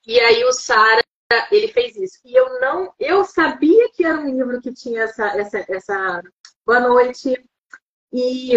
[0.06, 1.02] E aí o Sara,
[1.50, 2.18] ele fez isso.
[2.24, 6.22] E eu não, eu sabia que era um livro que tinha essa, essa, essa
[6.66, 7.42] boa noite.
[8.12, 8.52] E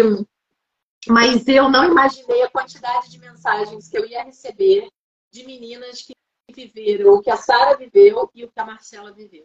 [1.06, 4.88] mas eu não imaginei a quantidade de mensagens que eu ia receber
[5.30, 6.14] de meninas que
[6.50, 9.44] viveram o que a Sara viveu e o que a Marcela viveu.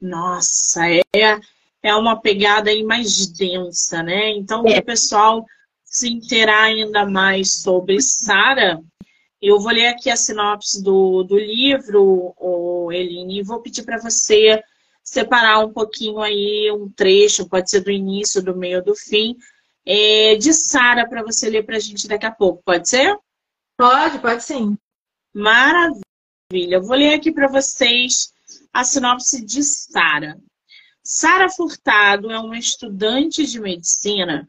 [0.00, 1.40] Nossa, é,
[1.82, 4.30] é uma pegada aí mais densa, né?
[4.30, 4.74] Então, é.
[4.74, 5.46] para o pessoal
[5.84, 8.80] se inteirar ainda mais sobre Sara,
[9.40, 13.98] eu vou ler aqui a sinopse do, do livro, oh, Eline, e vou pedir para
[13.98, 14.62] você
[15.02, 19.36] separar um pouquinho aí, um trecho, pode ser do início, do meio, do fim,
[19.86, 23.16] é, de Sara, para você ler para a gente daqui a pouco, pode ser?
[23.76, 24.76] Pode, pode sim.
[25.32, 26.02] Maravilha.
[26.52, 28.32] Eu vou ler aqui para vocês
[28.72, 30.38] a sinopse de Sara.
[31.02, 34.46] Sara Furtado é uma estudante de medicina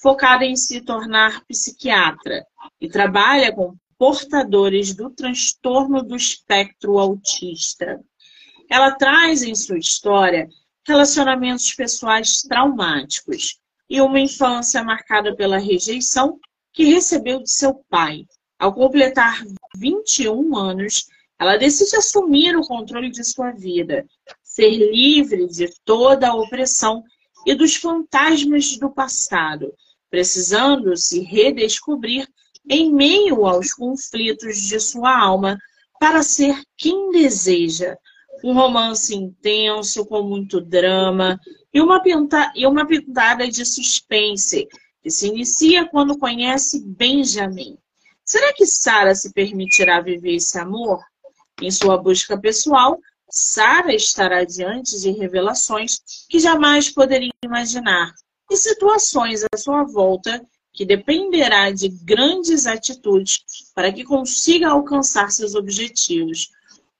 [0.00, 2.44] focada em se tornar psiquiatra
[2.80, 8.00] e trabalha com portadores do transtorno do espectro autista.
[8.68, 10.48] Ela traz em sua história
[10.86, 13.58] relacionamentos pessoais traumáticos
[13.88, 16.38] e uma infância marcada pela rejeição
[16.72, 18.26] que recebeu de seu pai.
[18.58, 19.42] Ao completar
[19.76, 21.06] 21 anos,
[21.42, 24.06] ela decide assumir o controle de sua vida,
[24.44, 27.02] ser livre de toda a opressão
[27.44, 29.74] e dos fantasmas do passado,
[30.08, 32.28] precisando se redescobrir
[32.70, 35.58] em meio aos conflitos de sua alma
[35.98, 37.96] para ser quem deseja.
[38.44, 41.40] Um romance intenso, com muito drama
[41.74, 44.68] e uma, pinta e uma pintada de suspense,
[45.02, 47.76] que se inicia quando conhece Benjamin.
[48.24, 51.00] Será que Sara se permitirá viver esse amor?
[51.62, 52.98] Em sua busca pessoal,
[53.30, 58.12] Sara estará diante de revelações que jamais poderia imaginar
[58.50, 63.44] e situações à sua volta que dependerá de grandes atitudes
[63.74, 66.50] para que consiga alcançar seus objetivos.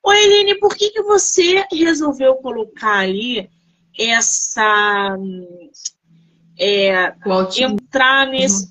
[0.05, 3.51] Oi, Eline, por que, que você resolveu colocar ali
[3.98, 5.16] essa.
[6.59, 7.14] É,
[7.59, 8.70] entrar nesse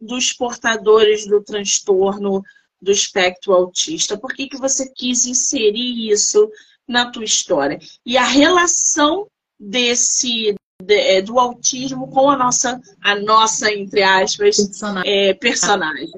[0.00, 2.42] dos portadores do transtorno
[2.82, 4.18] do espectro autista?
[4.18, 6.50] Por que, que você quis inserir isso
[6.86, 7.78] na tua história?
[8.04, 14.56] E a relação desse de, é, do autismo com a nossa, a nossa entre aspas,
[14.56, 15.12] personagem.
[15.12, 16.10] É, personagem.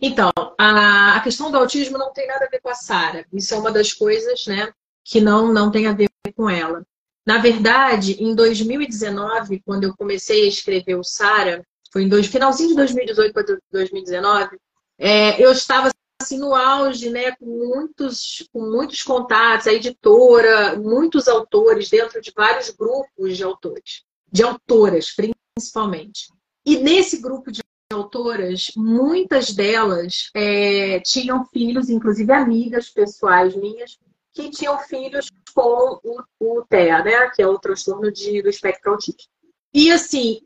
[0.00, 3.26] Então, a, a questão do autismo não tem nada a ver com a Sara.
[3.32, 4.72] Isso é uma das coisas, né,
[5.04, 6.82] que não, não tem a ver com ela.
[7.26, 11.62] Na verdade, em 2019, quando eu comecei a escrever o Sara,
[11.92, 14.58] foi em dois, finalzinho de 2018 para 2019,
[14.98, 21.28] é, eu estava assim no auge, né, com muitos, com muitos contatos, a editora, muitos
[21.28, 26.28] autores dentro de vários grupos de autores, de autoras principalmente.
[26.64, 27.60] E nesse grupo de
[27.92, 33.98] autoras, muitas delas é, tinham filhos, inclusive amigas pessoais minhas,
[34.32, 38.92] que tinham filhos com o, o TEA, né, que é o transtorno de, do espectro
[38.92, 39.24] autista.
[39.72, 40.40] E assim,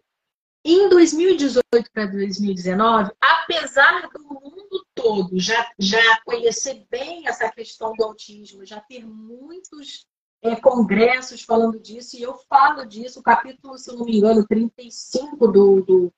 [0.64, 8.04] em 2018 para 2019, apesar do mundo todo já, já conhecer bem essa questão do
[8.04, 10.06] autismo, já ter muitos
[10.42, 15.48] é, congressos falando disso, e eu falo disso, o capítulo, se não me engano, 35
[15.48, 16.12] do, do,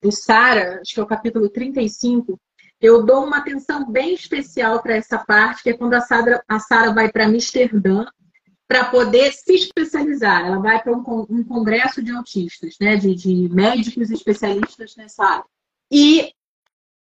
[0.00, 2.40] do Sara, acho que é o capítulo 35,
[2.80, 6.92] eu dou uma atenção bem especial para essa parte, que é quando a Sara, a
[6.92, 8.04] vai para Amsterdã
[8.66, 10.46] para poder se especializar.
[10.46, 12.96] Ela vai para um, um, congresso de autistas, né?
[12.96, 15.44] de, de médicos especialistas nessa área.
[15.90, 16.32] E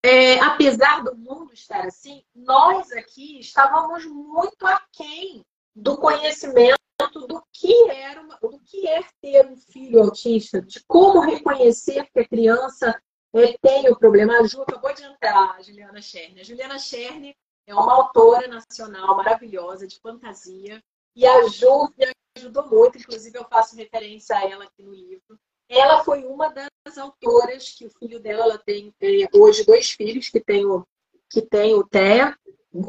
[0.03, 5.43] é, apesar do mundo estar assim, nós aqui estávamos muito aquém
[5.75, 6.79] do conhecimento
[7.27, 12.19] do que era uma, do que é ter um filho autista, de como reconhecer que
[12.19, 12.99] a criança
[13.33, 14.39] é, tem o problema.
[14.39, 16.41] A Ju acabou de entrar, a Juliana Cherne.
[16.41, 17.35] A Juliana Cherne
[17.67, 20.83] é uma autora nacional maravilhosa de fantasia.
[21.15, 25.39] E a Ju me ajudou muito, inclusive eu faço referência a ela aqui no livro.
[25.67, 30.29] Ela foi uma das autoras que o filho dela ela tem é, hoje dois filhos
[30.29, 30.85] que tem o
[31.29, 32.35] que tem o TEA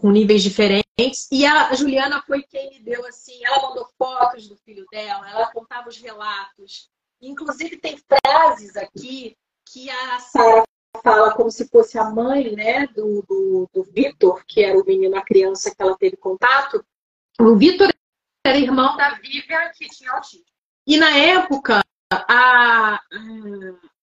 [0.01, 0.91] com níveis diferentes
[1.31, 5.51] e a Juliana foi quem me deu assim, ela mandou fotos do filho dela, ela
[5.53, 6.89] contava os relatos.
[7.21, 10.65] Inclusive tem frases aqui que a Sara
[11.03, 15.17] fala como se fosse a mãe, né, do, do, do Vitor, que era o menino,
[15.17, 16.85] a criança que ela teve contato.
[17.39, 17.91] O Vitor
[18.45, 20.45] era irmão da Vivian, que tinha autismo.
[20.87, 21.81] E na época,
[22.13, 23.01] a, a,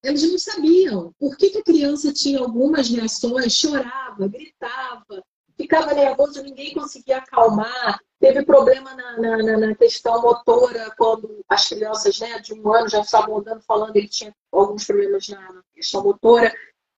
[0.02, 5.22] eles não sabiam por que, que a criança tinha algumas reações, chorava, gritava,
[5.56, 8.00] ficava nervoso, ninguém conseguia acalmar.
[8.20, 13.00] Teve problema na, na, na, questão motora, quando as crianças né, de um ano já
[13.00, 16.52] estavam andando falando, ele tinha alguns problemas na questão motora,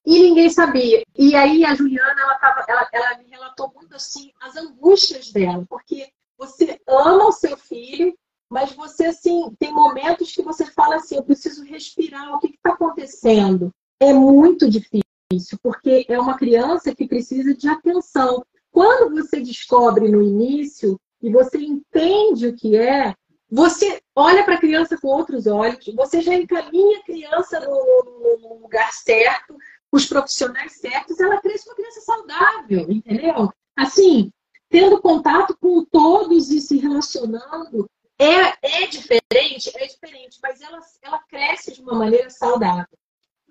[0.06, 1.02] e ninguém sabia.
[1.16, 5.64] E aí a Juliana, ela, tava, ela, ela me relatou muito assim as angústias dela,
[5.68, 8.14] porque você ama o seu filho,
[8.48, 12.72] mas você, assim, tem momentos que você fala assim: eu preciso respirar, o que está
[12.72, 13.70] acontecendo?
[14.00, 18.42] É muito difícil, porque é uma criança que precisa de atenção.
[18.72, 23.14] Quando você descobre no início e você entende o que é,
[23.50, 28.62] você olha para a criança com outros olhos, você já encaminha a criança no, no
[28.62, 29.56] lugar certo,
[29.92, 33.52] os profissionais certos, ela cresce uma criança saudável, entendeu?
[33.76, 34.32] Assim,
[34.70, 37.90] tendo contato com todos e se relacionando.
[38.18, 42.86] É, é diferente, é diferente, mas ela, ela cresce de uma maneira saudável.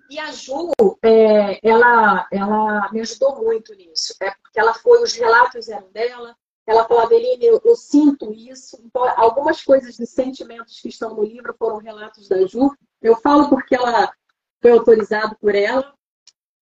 [0.08, 5.14] E a Ju, é, ela, ela me ajudou muito nisso, é porque ela foi, os
[5.14, 6.34] relatos eram dela,
[6.66, 8.80] ela falava, Eline, eu, eu, sinto isso.
[8.84, 12.72] Então, algumas coisas de sentimentos que estão no livro foram relatos da Ju.
[13.02, 14.12] Eu falo porque ela
[14.60, 15.92] foi autorizado por ela.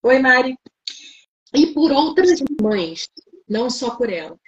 [0.02, 0.58] Oi, Mari.
[1.54, 3.08] E por outras mães,
[3.46, 4.38] não só por ela.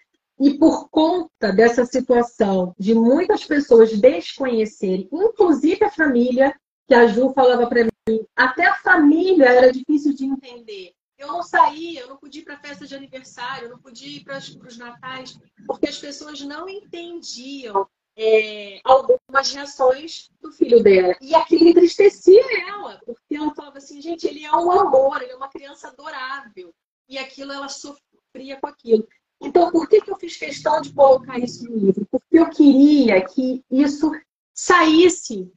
[0.40, 7.33] E por conta dessa situação de muitas pessoas desconhecerem, inclusive a família, que a Ju
[7.35, 10.92] falava para mim, até a família era difícil de entender.
[11.18, 14.24] Eu não saía, eu não podia ir para festa de aniversário, eu não podia ir
[14.24, 21.14] para os natais, porque as pessoas não entendiam é, algumas reações do filho dela.
[21.20, 25.37] E aquilo entristecia ela, porque ela falava assim, gente, ele é um amor, ele é
[25.37, 26.74] uma criança adorável.
[27.07, 29.07] E aquilo ela sofria com aquilo.
[29.40, 32.07] Então, por que, que eu fiz questão de colocar isso no livro?
[32.11, 34.12] Porque eu queria que isso
[34.55, 35.50] saísse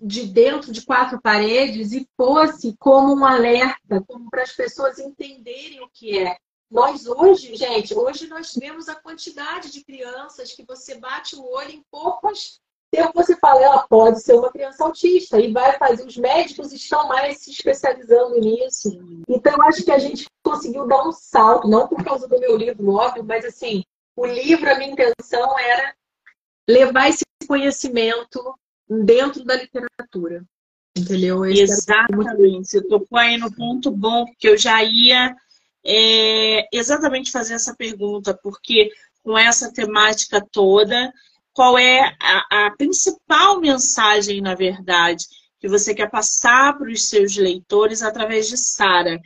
[0.00, 5.82] de dentro de quatro paredes e fosse como um alerta, como para as pessoas entenderem
[5.82, 6.36] o que é.
[6.70, 11.70] Nós hoje, gente, hoje nós vemos a quantidade de crianças que você bate o olho
[11.70, 16.06] em poucas tempo você fala, ela pode ser uma criança autista e vai fazer.
[16.06, 18.98] Os médicos estão mais se especializando nisso.
[19.28, 22.56] Então, eu acho que a gente conseguiu dar um salto, não por causa do meu
[22.56, 23.84] livro, óbvio, mas assim,
[24.16, 25.94] o livro, a minha intenção era
[26.68, 28.54] levar esse conhecimento
[28.88, 30.44] dentro da literatura.
[30.96, 31.44] Entendeu?
[31.44, 32.68] Exatamente.
[32.68, 35.36] Você tocou aí no ponto bom, porque eu já ia
[35.84, 38.90] é, exatamente fazer essa pergunta, porque
[39.22, 41.12] com essa temática toda,
[41.56, 45.24] qual é a, a principal mensagem, na verdade,
[45.58, 49.18] que você quer passar para os seus leitores através de Sara?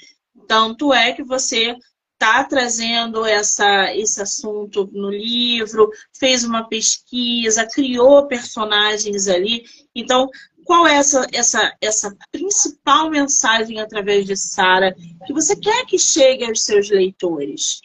[0.47, 1.75] Tanto é que você
[2.13, 9.65] está trazendo essa, esse assunto no livro, fez uma pesquisa, criou personagens ali.
[9.93, 10.29] Então,
[10.65, 14.95] qual é essa, essa, essa principal mensagem através de Sara
[15.27, 17.81] que você quer que chegue aos seus leitores?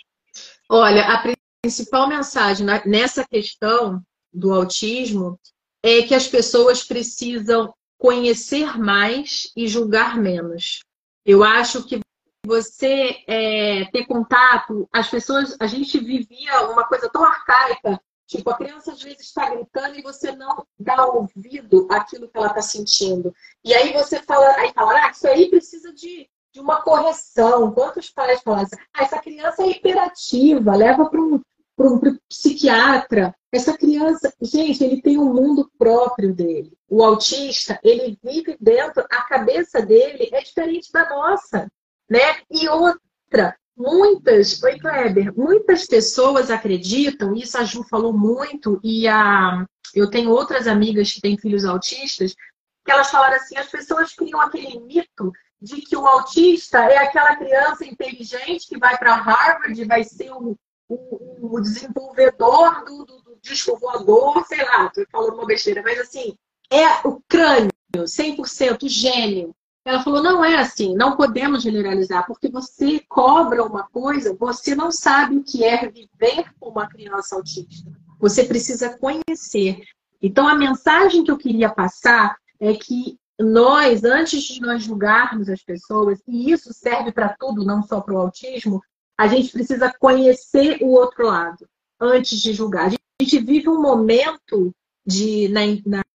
[0.70, 4.04] Olha, a principal mensagem nessa questão
[4.36, 5.40] do autismo
[5.82, 10.80] é que as pessoas precisam conhecer mais e julgar menos.
[11.26, 12.00] Eu acho que
[12.46, 18.58] você é, ter contato, as pessoas, a gente vivia uma coisa tão arcaica, tipo, a
[18.58, 23.34] criança às vezes está gritando e você não dá ouvido àquilo que ela está sentindo.
[23.64, 27.72] E aí você fala, aí fala, ah, isso aí precisa de, de uma correção.
[27.72, 31.40] Quantos pais falam assim, ah, essa criança é hiperativa, leva para um,
[31.78, 33.36] um psiquiatra.
[33.52, 36.74] Essa criança, gente, ele tem um mundo próprio dele.
[36.90, 41.68] O autista, ele vive dentro, a cabeça dele é diferente da nossa
[42.10, 42.38] né?
[42.50, 49.66] E outra, muitas, oi Kleber, muitas pessoas acreditam, isso a Ju falou muito, e a,
[49.94, 52.36] eu tenho outras amigas que têm filhos autistas,
[52.84, 57.36] que elas falaram assim, as pessoas criam aquele mito de que o autista é aquela
[57.36, 60.56] criança inteligente que vai para Harvard, vai ser o,
[60.88, 66.00] o, o desenvolvedor do, do, do, disco voador, sei lá, estou falando uma besteira, mas
[66.00, 66.36] assim,
[66.72, 69.56] é o crânio, 100% gênio.
[69.86, 74.92] Ela falou: não é assim, não podemos generalizar, porque você cobra uma coisa, você não
[74.92, 77.92] sabe o que é viver com uma criança autista.
[78.20, 79.82] Você precisa conhecer.
[80.22, 85.62] Então, a mensagem que eu queria passar é que nós, antes de nós julgarmos as
[85.62, 88.82] pessoas, e isso serve para tudo, não só para o autismo,
[89.18, 91.68] a gente precisa conhecer o outro lado
[92.00, 92.88] antes de julgar.
[92.88, 94.74] A gente vive um momento
[95.06, 95.62] de, na,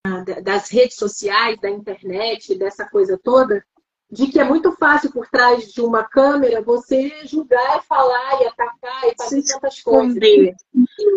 [0.05, 3.65] na, das redes sociais, da internet, dessa coisa toda,
[4.11, 8.47] de que é muito fácil por trás de uma câmera você julgar e falar e
[8.47, 10.19] atacar e fazer Se tantas coisas.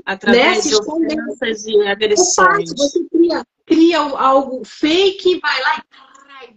[0.05, 0.69] Através né?
[0.69, 2.71] de ofensas e agressões.
[2.71, 6.12] É você cria, cria algo fake, vai lá e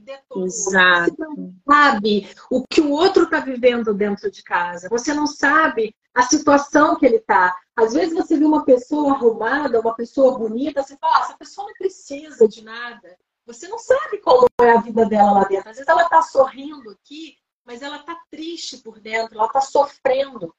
[0.06, 0.46] detona.
[0.46, 1.16] Exato.
[1.16, 4.88] Você não sabe o que o outro está vivendo dentro de casa.
[4.88, 7.54] Você não sabe a situação que ele está.
[7.74, 11.66] Às vezes você vê uma pessoa arrumada, uma pessoa bonita, você fala, ah, essa pessoa
[11.66, 13.18] não precisa de nada.
[13.44, 15.68] Você não sabe como é a vida dela lá dentro.
[15.68, 20.54] Às vezes ela está sorrindo aqui, mas ela está triste por dentro, ela está sofrendo.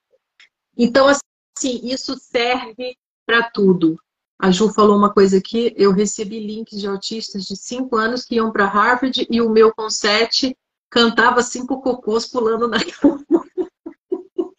[0.77, 3.99] Então, assim, isso serve para tudo.
[4.39, 8.35] A Ju falou uma coisa aqui, eu recebi links de autistas de 5 anos que
[8.35, 10.55] iam para Harvard e o meu com 7
[10.89, 13.25] cantava cinco cocôs pulando na cama.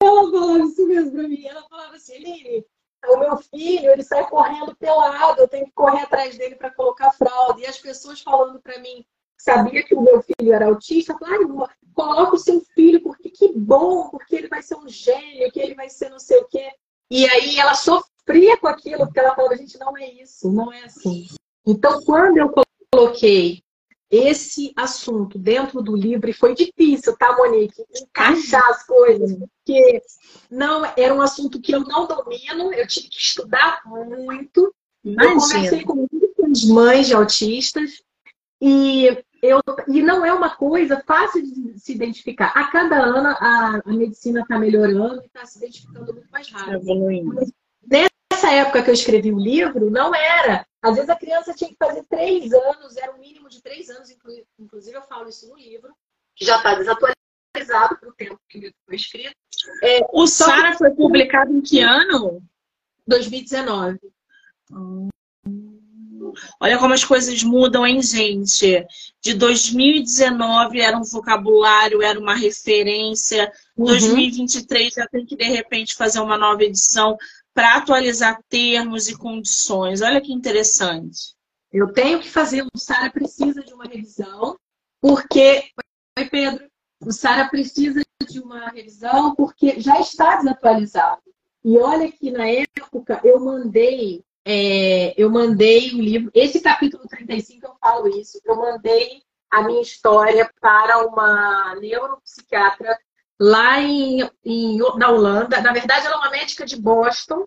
[0.00, 1.46] Ela falava isso mesmo pra mim.
[1.46, 2.64] Ela falava assim, Eline,
[3.06, 7.12] o meu filho, ele sai correndo pelado, eu tenho que correr atrás dele para colocar
[7.12, 7.60] fralda.
[7.60, 9.04] E as pessoas falando para mim,
[9.36, 14.08] sabia que o meu filho era autista, claro, coloca o seu filho, porque que bom,
[14.08, 16.70] porque ele vai ser um gênio, que ele vai ser não sei o quê.
[17.10, 17.74] E aí ela
[18.28, 21.26] sofria com aquilo, porque ela falava, gente, não é isso, não é assim.
[21.66, 22.52] Então, quando eu
[22.92, 23.62] coloquei
[24.10, 27.84] esse assunto dentro do livro e foi difícil, tá, Monique?
[28.00, 30.02] Encaixar as coisas, porque
[30.50, 34.74] não era um assunto que eu não domino, eu tive que estudar muito.
[35.04, 35.30] Imagina.
[35.30, 38.02] Eu conversei com muitas mães de autistas
[38.60, 39.06] e,
[39.42, 42.52] eu, e não é uma coisa fácil de se identificar.
[42.54, 47.34] A cada ano a, a medicina está melhorando e está se identificando muito mais rápido.
[47.34, 47.52] Mas
[48.48, 51.76] nessa época que eu escrevi o livro, não era às vezes a criança tinha que
[51.76, 54.10] fazer três anos, era um mínimo de três anos,
[54.58, 55.92] inclusive eu falo isso no livro,
[56.36, 59.34] que já está desatualizado para o tempo que o livro foi escrito.
[59.82, 62.40] É, o Sara foi publicado em que ano?
[63.08, 63.98] 2019.
[66.60, 68.86] Olha como as coisas mudam, hein, gente?
[69.20, 73.52] De 2019 era um vocabulário, era uma referência.
[73.76, 73.86] Uhum.
[73.86, 77.16] 2023 já tem que, de repente, fazer uma nova edição
[77.58, 80.00] para atualizar termos e condições.
[80.00, 81.34] Olha que interessante.
[81.72, 84.56] Eu tenho que fazer, o Sara precisa de uma revisão,
[85.00, 85.64] porque.
[86.16, 86.70] Oi, Pedro.
[87.04, 91.20] O Sara precisa de uma revisão porque já está desatualizado.
[91.64, 97.66] E olha que na época eu mandei é, eu mandei o livro, esse capítulo 35
[97.66, 102.96] eu falo isso, eu mandei a minha história para uma neuropsiquiatra
[103.38, 105.60] lá em, em, na Holanda.
[105.60, 107.46] Na verdade, ela é uma médica de Boston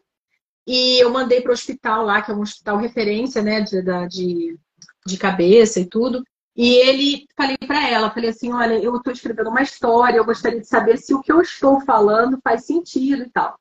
[0.66, 4.60] e eu mandei para o hospital lá, que é um hospital referência, né, de, de,
[5.06, 6.24] de cabeça e tudo.
[6.56, 10.60] E ele, falei para ela, falei assim, olha, eu estou escrevendo uma história, eu gostaria
[10.60, 13.58] de saber se o que eu estou falando faz sentido e tal.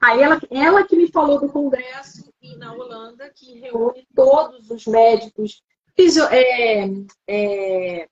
[0.00, 5.62] Aí ela, ela que me falou do congresso na Holanda, que reúne todos os médicos,
[5.96, 6.90] fisio, é,
[7.26, 8.08] é,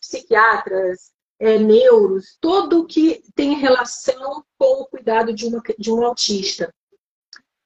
[0.00, 6.72] psiquiatras, é, neuros, tudo que tem relação com o cuidado de, uma, de um autista.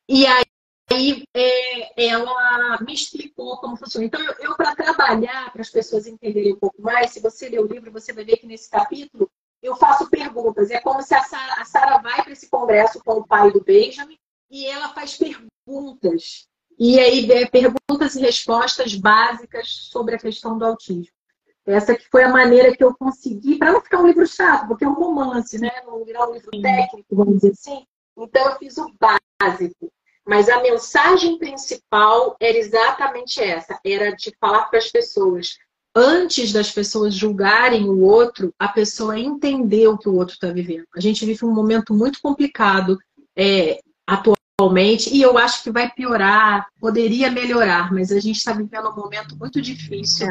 [0.09, 0.45] E aí,
[0.91, 4.07] aí é, ela me explicou como funciona.
[4.07, 7.61] Então, eu, eu para trabalhar, para as pessoas entenderem um pouco mais, se você ler
[7.61, 9.31] o livro, você vai ver que nesse capítulo
[9.62, 10.71] eu faço perguntas.
[10.71, 14.19] É como se a Sara, a vai para esse congresso com o pai do Benjamin
[14.51, 16.49] e ela faz perguntas.
[16.79, 21.18] E aí é perguntas e respostas básicas sobre a questão do autismo.
[21.69, 24.85] Essa que foi a maneira que eu consegui, para não ficar um livro chato, porque
[24.85, 25.71] é um romance, né?
[25.85, 27.85] Não virar um livro técnico, vamos dizer assim.
[28.16, 29.93] Então eu fiz o básico.
[30.27, 35.59] Mas a mensagem principal era exatamente essa: era de falar para as pessoas
[35.95, 40.87] antes das pessoas julgarem o outro, a pessoa entender o que o outro está vivendo.
[40.97, 42.97] A gente vive um momento muito complicado
[43.37, 48.89] é, atualmente e eu acho que vai piorar, poderia melhorar, mas a gente está vivendo
[48.89, 50.29] um momento muito difícil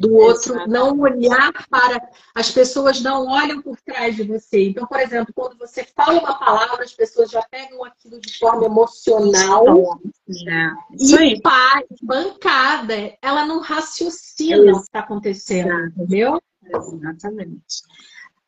[0.00, 0.70] do outro Exato.
[0.70, 2.00] não olhar para.
[2.34, 4.70] As pessoas não olham por trás de você.
[4.70, 8.64] Então, por exemplo, quando você fala uma palavra, as pessoas já pegam aquilo de forma
[8.64, 10.00] emocional.
[10.26, 10.74] Já.
[10.98, 16.40] E pai, bancada, ela não raciocina o que está acontecendo, entendeu?
[16.64, 17.82] Exatamente.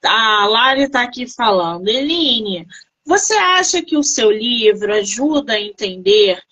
[0.02, 1.86] A Lari está aqui falando.
[1.86, 2.66] Eline,
[3.04, 6.42] você acha que o seu livro ajuda a entender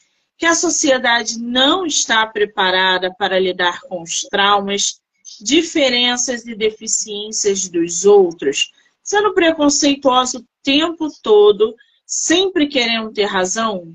[0.41, 4.99] que a sociedade não está preparada para lidar com os traumas,
[5.39, 8.73] diferenças e deficiências dos outros,
[9.03, 11.77] sendo preconceituosa o tempo todo,
[12.07, 13.95] sempre querendo ter razão?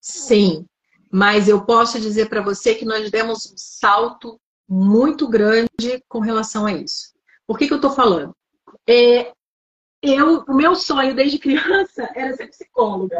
[0.00, 0.66] Sim,
[1.12, 4.36] mas eu posso dizer para você que nós demos um salto
[4.68, 7.14] muito grande com relação a isso.
[7.46, 8.34] Por que, que eu estou falando?
[8.84, 9.32] É,
[10.02, 13.16] eu, o meu sonho desde criança era ser psicóloga.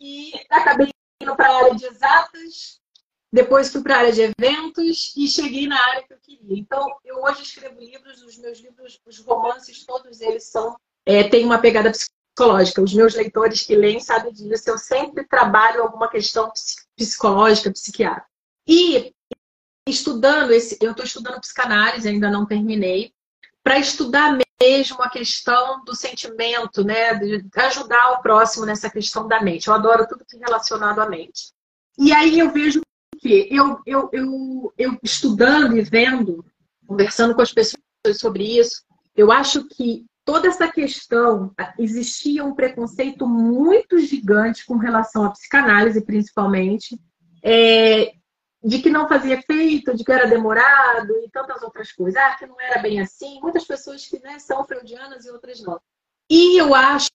[0.00, 0.93] E acabei
[1.24, 2.80] indo para a área de exatas,
[3.32, 6.56] depois fui para a área de eventos e cheguei na área que eu queria.
[6.56, 11.44] Então, eu hoje escrevo livros, os meus livros, os romances, todos eles são é, têm
[11.44, 12.80] uma pegada psicológica.
[12.80, 14.70] Os meus leitores que leem sabem disso.
[14.70, 16.52] Eu sempre trabalho alguma questão
[16.96, 18.28] psicológica, psiquiátrica.
[18.66, 19.12] E
[19.86, 23.12] estudando esse, eu estou estudando psicanálise, ainda não terminei,
[23.62, 27.14] para estudar mesmo a questão do sentimento, né?
[27.14, 29.68] De ajudar o próximo nessa questão da mente.
[29.68, 31.52] Eu adoro tudo que é relacionado à mente.
[31.98, 32.80] E aí eu vejo
[33.20, 36.44] que eu, eu, eu, eu estudando e vendo,
[36.86, 37.80] conversando com as pessoas
[38.14, 38.82] sobre isso,
[39.16, 46.04] eu acho que toda essa questão, existia um preconceito muito gigante com relação à psicanálise,
[46.04, 46.98] principalmente,
[47.42, 48.12] é,
[48.64, 52.20] de que não fazia efeito, de que era demorado e tantas outras coisas.
[52.20, 53.38] Ah, que não era bem assim.
[53.42, 55.78] Muitas pessoas que né, são freudianas e outras não.
[56.30, 57.10] E eu acho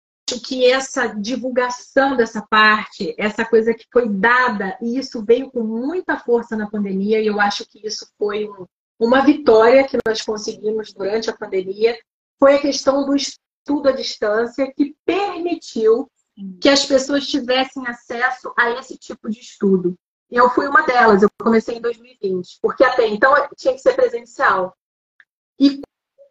[0.45, 6.20] que essa divulgação dessa parte, essa coisa que foi dada, e isso veio com muita
[6.20, 8.68] força na pandemia, e eu acho que isso foi um,
[9.00, 11.97] uma vitória que nós conseguimos durante a pandemia,
[12.38, 16.08] foi a questão do estudo à distância, que permitiu
[16.62, 19.97] que as pessoas tivessem acesso a esse tipo de estudo.
[20.32, 23.94] E eu fui uma delas, eu comecei em 2020, porque até então tinha que ser
[23.96, 24.76] presencial.
[25.60, 25.82] E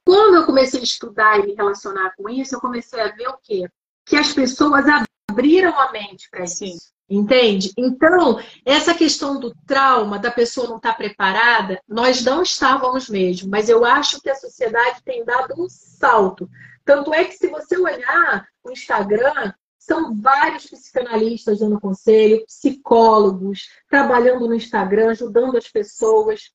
[0.05, 3.39] quando eu comecei a estudar e me relacionar com isso, eu comecei a ver o
[3.43, 3.69] quê?
[4.07, 4.85] Que as pessoas
[5.31, 6.93] abriram a mente para isso.
[7.11, 7.73] Entende?
[7.77, 13.51] Então, essa questão do trauma, da pessoa não estar tá preparada, nós não estávamos mesmo,
[13.51, 16.49] mas eu acho que a sociedade tem dado um salto.
[16.85, 19.53] Tanto é que, se você olhar o Instagram,
[19.89, 26.51] são vários psicanalistas dando conselho, psicólogos, trabalhando no Instagram, ajudando as pessoas.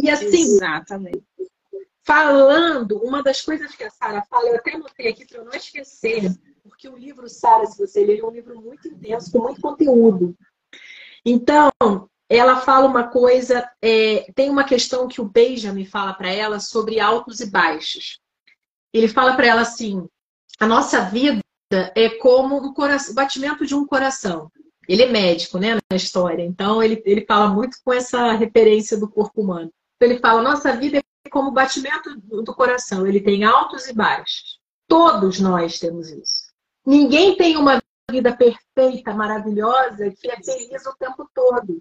[0.00, 1.24] E assim, Exatamente.
[2.04, 5.52] falando, uma das coisas que a Sara fala, eu até anotei aqui para eu não
[5.52, 6.32] esquecer,
[6.62, 10.36] porque o livro Sara, se você ler, é um livro muito intenso, com muito conteúdo.
[11.24, 11.72] Então,
[12.28, 17.00] ela fala uma coisa, é, tem uma questão que o Benjamin fala para ela sobre
[17.00, 18.20] altos e baixos.
[18.92, 20.08] Ele fala para ela assim:
[20.60, 21.40] a nossa vida
[21.94, 24.50] é como um coração, o batimento de um coração.
[24.88, 29.08] Ele é médico, né, na história, então ele, ele fala muito com essa referência do
[29.08, 29.70] corpo humano.
[29.96, 33.92] Então, ele fala: nossa vida é como o batimento do coração, ele tem altos e
[33.92, 34.60] baixos.
[34.88, 36.46] Todos nós temos isso.
[36.86, 41.80] Ninguém tem uma vida perfeita, maravilhosa, que é feliz o tempo todo.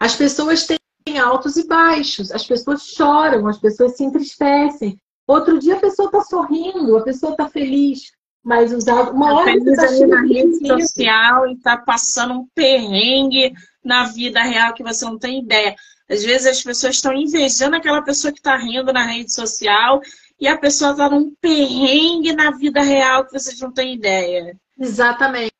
[0.00, 5.00] As pessoas têm altos e baixos, as pessoas choram, as pessoas se entristecem.
[5.26, 8.10] Outro dia a pessoa está sorrindo, a pessoa está feliz,
[8.42, 13.52] mas usar uma hora você tá na rede social e está passando um perrengue
[13.84, 15.74] na vida real que você não tem ideia.
[16.08, 20.00] Às vezes as pessoas estão invejando aquela pessoa que está rindo na rede social
[20.40, 24.56] e a pessoa está num perrengue na vida real que vocês não têm ideia.
[24.78, 25.52] Exatamente.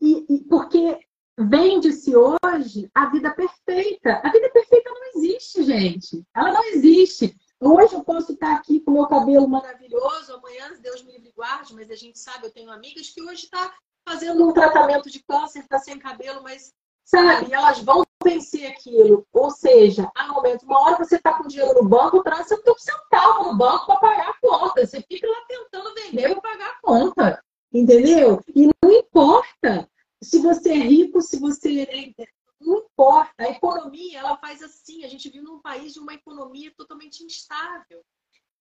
[0.00, 0.98] E, e porque
[1.36, 4.20] vende-se hoje a vida perfeita.
[4.24, 6.24] A vida perfeita não existe, gente.
[6.34, 7.36] Ela não existe.
[7.60, 11.74] Hoje eu posso estar aqui com o meu cabelo maravilhoso, amanhã, Deus me livre guarde,
[11.74, 13.74] mas a gente sabe, eu tenho amigas que hoje está
[14.08, 16.72] fazendo um tratamento de câncer, está sem cabelo, mas
[17.04, 19.26] sabe, elas vão vencer aquilo.
[19.32, 22.78] Ou seja, há momentos, uma hora você está com dinheiro no banco, você tem um
[22.78, 24.86] centavo no banco para pagar a conta.
[24.86, 27.44] Você fica lá tentando vender para pagar a conta.
[27.72, 28.40] Entendeu?
[28.54, 29.88] E não importa
[30.22, 32.37] se você é rico, se você é...
[32.60, 33.32] importa.
[33.38, 35.04] A economia, ela faz assim.
[35.04, 38.04] A gente vive num país de uma economia totalmente instável.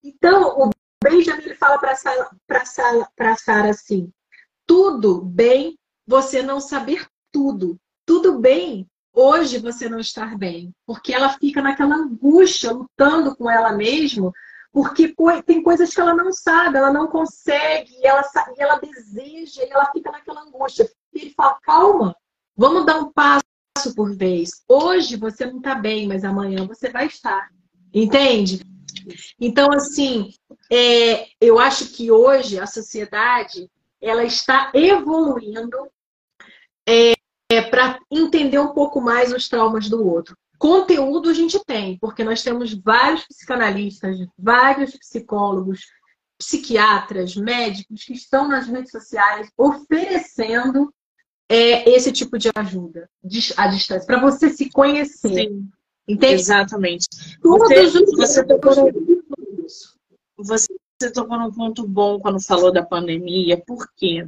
[0.03, 0.69] Então, o
[1.03, 4.11] Benjamin ele fala para a Sara assim:
[4.65, 7.77] tudo bem você não saber tudo.
[8.05, 8.87] Tudo bem
[9.17, 10.71] hoje você não estar bem.
[10.85, 14.31] Porque ela fica naquela angústia, lutando com ela mesma,
[14.71, 18.21] porque tem coisas que ela não sabe, ela não consegue, e ela,
[18.55, 20.89] e ela deseja, e ela fica naquela angústia.
[21.13, 22.15] E ele fala: calma,
[22.55, 23.46] vamos dar um passo
[23.93, 24.63] por vez.
[24.67, 27.49] Hoje você não está bem, mas amanhã você vai estar.
[27.93, 28.61] Entende?
[29.39, 30.33] Então, assim,
[30.71, 33.69] é, eu acho que hoje a sociedade
[34.01, 35.77] ela está evoluindo
[36.87, 37.13] é,
[37.49, 40.37] é para entender um pouco mais os traumas do outro.
[40.57, 45.81] Conteúdo a gente tem, porque nós temos vários psicanalistas, vários psicólogos,
[46.37, 50.93] psiquiatras, médicos que estão nas redes sociais oferecendo
[51.49, 53.09] é, esse tipo de ajuda
[53.55, 55.29] à distância, para você se conhecer.
[55.29, 55.69] Sim,
[56.07, 56.35] Entende?
[56.35, 57.07] Exatamente.
[57.41, 58.91] Todos você, os você tocou,
[60.37, 64.25] você tocou num ponto bom quando falou da pandemia, porque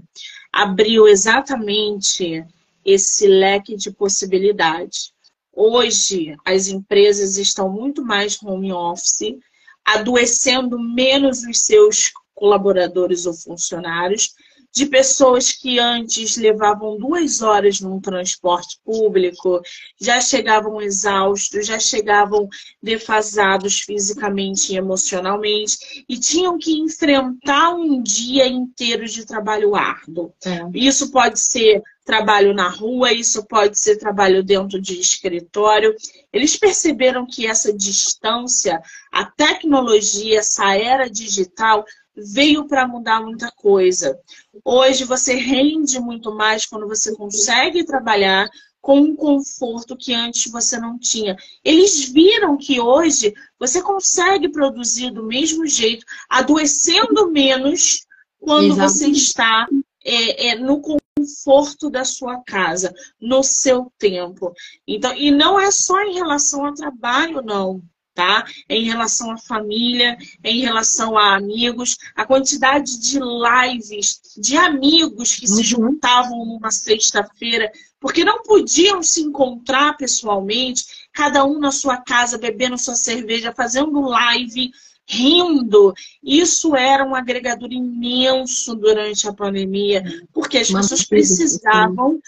[0.52, 2.46] abriu exatamente
[2.84, 5.14] esse leque de possibilidades.
[5.54, 9.38] Hoje, as empresas estão muito mais home office,
[9.86, 14.34] adoecendo menos os seus colaboradores ou funcionários,
[14.80, 19.62] de pessoas que antes levavam duas horas num transporte público,
[20.00, 22.48] já chegavam exaustos, já chegavam
[22.82, 30.34] defasados fisicamente e emocionalmente e tinham que enfrentar um dia inteiro de trabalho árduo.
[30.46, 30.62] É.
[30.74, 35.94] Isso pode ser trabalho na rua, isso pode ser trabalho dentro de escritório.
[36.32, 44.20] Eles perceberam que essa distância, a tecnologia, essa era digital veio para mudar muita coisa.
[44.64, 48.50] Hoje você rende muito mais quando você consegue trabalhar
[48.82, 51.36] com um conforto que antes você não tinha.
[51.64, 58.06] Eles viram que hoje você consegue produzir do mesmo jeito, adoecendo menos
[58.40, 58.94] quando Exatamente.
[58.94, 59.68] você está
[60.04, 64.54] é, é, no conforto da sua casa, no seu tempo.
[64.88, 67.82] Então, e não é só em relação ao trabalho, não
[68.20, 68.44] tá?
[68.68, 75.50] Em relação à família, em relação a amigos, a quantidade de lives de amigos que
[75.50, 75.56] uhum.
[75.56, 82.38] se juntavam numa sexta-feira, porque não podiam se encontrar pessoalmente, cada um na sua casa,
[82.38, 84.70] bebendo sua cerveja, fazendo live,
[85.08, 85.94] rindo.
[86.22, 90.04] Isso era um agregador imenso durante a pandemia,
[90.34, 92.20] porque as pessoas precisavam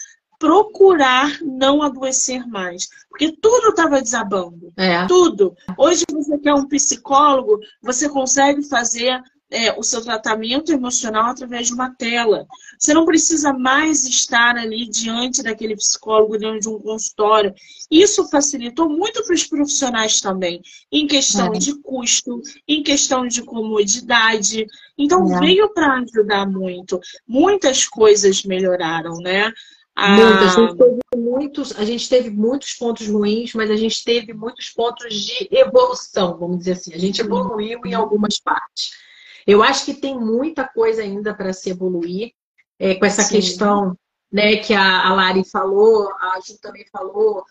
[0.42, 2.88] procurar não adoecer mais.
[3.08, 4.72] Porque tudo estava desabando.
[4.76, 5.06] É.
[5.06, 5.54] Tudo.
[5.78, 9.22] Hoje você quer um psicólogo, você consegue fazer
[9.52, 12.44] é, o seu tratamento emocional através de uma tela.
[12.76, 17.54] Você não precisa mais estar ali diante daquele psicólogo dentro de um consultório.
[17.88, 21.58] Isso facilitou muito para os profissionais também, em questão é.
[21.58, 24.66] de custo, em questão de comodidade.
[24.98, 25.38] Então, é.
[25.38, 26.98] veio para ajudar muito.
[27.28, 29.52] Muitas coisas melhoraram, né?
[29.94, 30.16] Ah.
[30.16, 30.56] Muitas.
[30.56, 34.70] A gente, teve muitos, a gente teve muitos pontos ruins, mas a gente teve muitos
[34.70, 36.94] pontos de evolução, vamos dizer assim.
[36.94, 38.90] A gente evoluiu em algumas partes.
[39.46, 42.32] Eu acho que tem muita coisa ainda para se evoluir.
[42.78, 43.36] é, com essa Sim.
[43.36, 43.96] questão
[44.32, 47.44] né, que a, a Lari falou, a Ju também falou,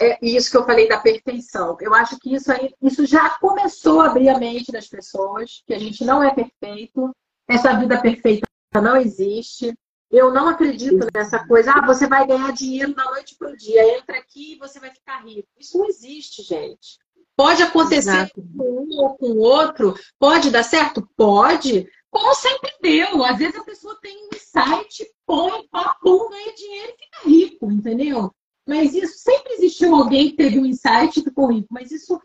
[0.00, 1.76] é isso que eu falei da perfeição.
[1.80, 5.74] Eu acho que isso, aí, isso já começou a abrir a mente das pessoas, que
[5.74, 7.10] a gente não é perfeito,
[7.48, 9.74] essa vida perfeita não existe.
[10.14, 13.98] Eu não acredito nessa coisa, ah, você vai ganhar dinheiro da noite para o dia,
[13.98, 15.48] entra aqui e você vai ficar rico.
[15.58, 17.00] Isso não existe, gente.
[17.36, 18.40] Pode acontecer Exato.
[18.56, 21.04] com um ou com o outro, pode dar certo?
[21.16, 23.24] Pode, como sempre deu.
[23.24, 25.68] Às vezes a pessoa tem um insight, põe,
[26.00, 28.32] pum, ganha dinheiro e fica rico, entendeu?
[28.68, 31.66] Mas isso sempre existiu alguém que teve um insight e ficou rico.
[31.72, 32.22] Mas isso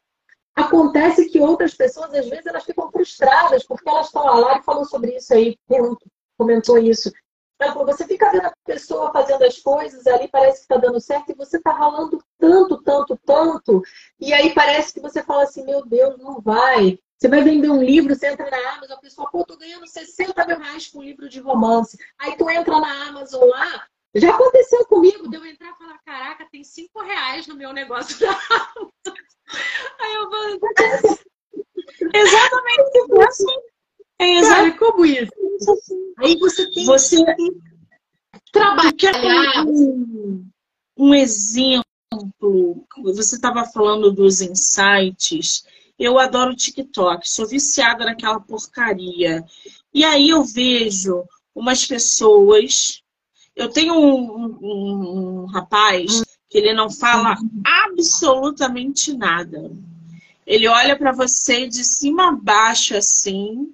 [0.56, 4.60] acontece que outras pessoas, às vezes, elas ficam frustradas porque elas estão lá.
[4.60, 5.58] e falou sobre isso aí,
[6.38, 7.12] comentou isso.
[7.60, 11.00] Ela falou, você fica vendo a pessoa fazendo as coisas ali, parece que está dando
[11.02, 13.84] certo, e você está ralando tanto, tanto, tanto,
[14.18, 16.98] e aí parece que você fala assim, meu Deus, não vai.
[17.18, 20.46] Você vai vender um livro, você entra na Amazon, a pessoa, pô, tô ganhando 60
[20.48, 21.98] mil reais com um livro de romance.
[22.18, 23.86] Aí tu entra na Amazon lá,
[24.16, 28.18] já aconteceu comigo, de eu entrar e falar, caraca, tem 5 reais no meu negócio
[28.22, 28.90] da Amazon.
[30.00, 30.60] Aí eu falo,
[32.14, 32.98] exatamente
[33.28, 33.69] isso.
[34.20, 35.32] É exatamente como isso.
[36.18, 37.54] Aí você tem você que
[38.52, 39.66] trabalhar.
[39.66, 40.46] Um,
[40.98, 41.84] um exemplo,
[43.02, 45.64] você estava falando dos insights.
[45.98, 49.44] Eu adoro TikTok, sou viciada naquela porcaria.
[49.94, 51.24] E aí eu vejo
[51.56, 53.02] umas pessoas.
[53.56, 59.72] Eu tenho um, um, um rapaz que ele não fala absolutamente nada.
[60.46, 63.72] Ele olha para você de cima a baixo assim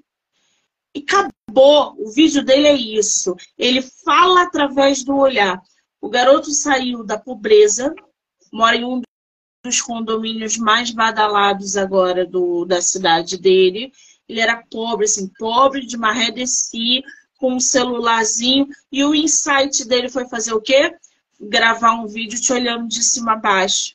[0.96, 1.94] e acabou.
[2.00, 3.36] O vídeo dele é isso.
[3.58, 5.62] Ele fala através do olhar.
[6.02, 7.94] O garoto saiu da pobreza,
[8.52, 9.02] mora em um
[9.64, 13.92] dos condomínios mais badalados agora do, da cidade dele.
[14.28, 17.04] Ele era pobre, assim, pobre de maré de si,
[17.38, 18.68] com um celularzinho.
[18.92, 20.96] E o insight dele foi fazer o quê?
[21.42, 23.95] Gravar um vídeo te olhando de cima a baixo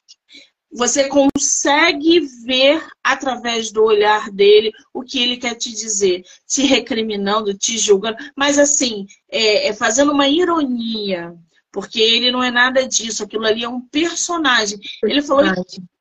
[0.73, 7.55] você consegue ver através do olhar dele o que ele quer te dizer, te recriminando,
[7.55, 11.35] te julgando, mas assim, é, é, fazendo uma ironia,
[11.73, 14.79] porque ele não é nada disso, aquilo ali é um personagem.
[15.05, 15.45] Ele falou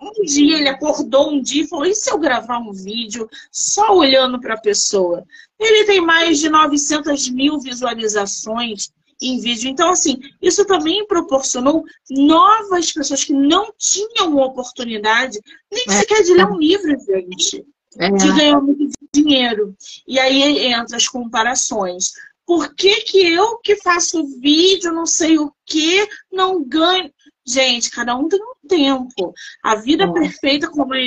[0.01, 3.95] um dia, ele acordou um dia e falou: e se eu gravar um vídeo só
[3.95, 5.24] olhando para a pessoa?
[5.59, 8.89] Ele tem mais de 900 mil visualizações
[9.22, 9.70] em vídeo.
[9.70, 15.39] Então, assim, isso também proporcionou novas pessoas que não tinham oportunidade
[15.72, 15.91] nem é.
[15.99, 17.65] sequer de ler um livro, gente.
[17.97, 18.11] É.
[18.11, 19.76] De ganhar muito dinheiro.
[20.07, 22.11] E aí entra as comparações.
[22.45, 27.11] Por que, que eu que faço vídeo, não sei o que, não ganho?
[27.50, 29.34] Gente, cada um tem um tempo.
[29.64, 30.14] A vida é.
[30.14, 30.97] perfeita, como a,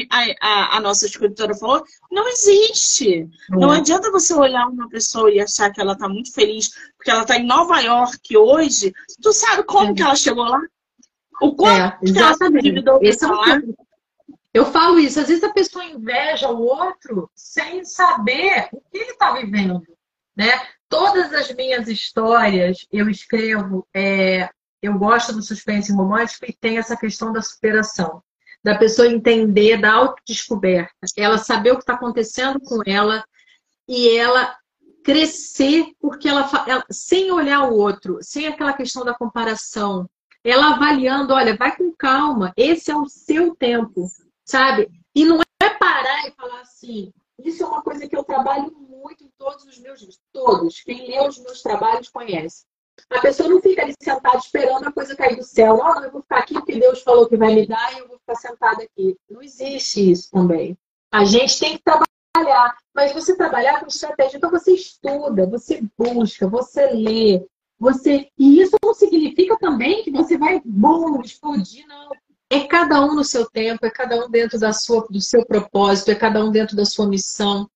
[0.41, 3.31] a, a, nossa escritora falou, não existe.
[3.53, 3.57] É.
[3.57, 7.23] Não adianta você olhar uma pessoa e achar que ela está muito feliz porque ela
[7.23, 8.93] está em Nova York hoje.
[9.23, 9.95] Tu sabe como é.
[9.95, 10.61] que ela chegou lá?
[11.41, 13.63] O quanto é, que ela se endividou lá?
[14.53, 19.13] Eu falo isso, às vezes a pessoa inveja o outro sem saber o que ele
[19.13, 19.81] está vivendo.
[20.37, 20.51] Né?
[20.89, 24.51] Todas as minhas histórias eu escrevo é,
[24.83, 28.23] eu gosto do suspense romântico e tem essa questão da superação,
[28.63, 33.25] da pessoa entender, da autodescoberta, ela saber o que está acontecendo com ela
[33.89, 34.57] e ela
[35.05, 40.09] crescer porque ela, ela, sem olhar o outro, sem aquela questão da comparação,
[40.45, 44.07] ela avaliando, olha, vai com calma, esse é o seu tempo,
[44.45, 44.91] sabe?
[45.15, 49.25] E não é parar e falar assim, isso é uma coisa que eu trabalho muito
[49.25, 50.81] em todos os meus livros, todos.
[50.81, 52.65] Quem lê os meus trabalhos conhece.
[53.11, 55.77] A pessoa não fica ali sentada esperando a coisa cair do céu.
[55.77, 58.09] Não, não, eu vou ficar aqui porque Deus falou que vai me dar e eu
[58.09, 59.17] vou ficar sentada aqui.
[59.31, 60.77] Não existe isso também.
[61.11, 64.39] A gente tem que trabalhar, mas você trabalhar com estratégia.
[64.39, 67.47] Então você estuda, você busca, você lê,
[67.79, 68.29] você.
[68.39, 72.11] E isso não significa também que você vai bom, explodir, não.
[72.49, 76.11] É cada um no seu tempo, é cada um dentro da sua, do seu propósito,
[76.11, 77.69] é cada um dentro da sua missão.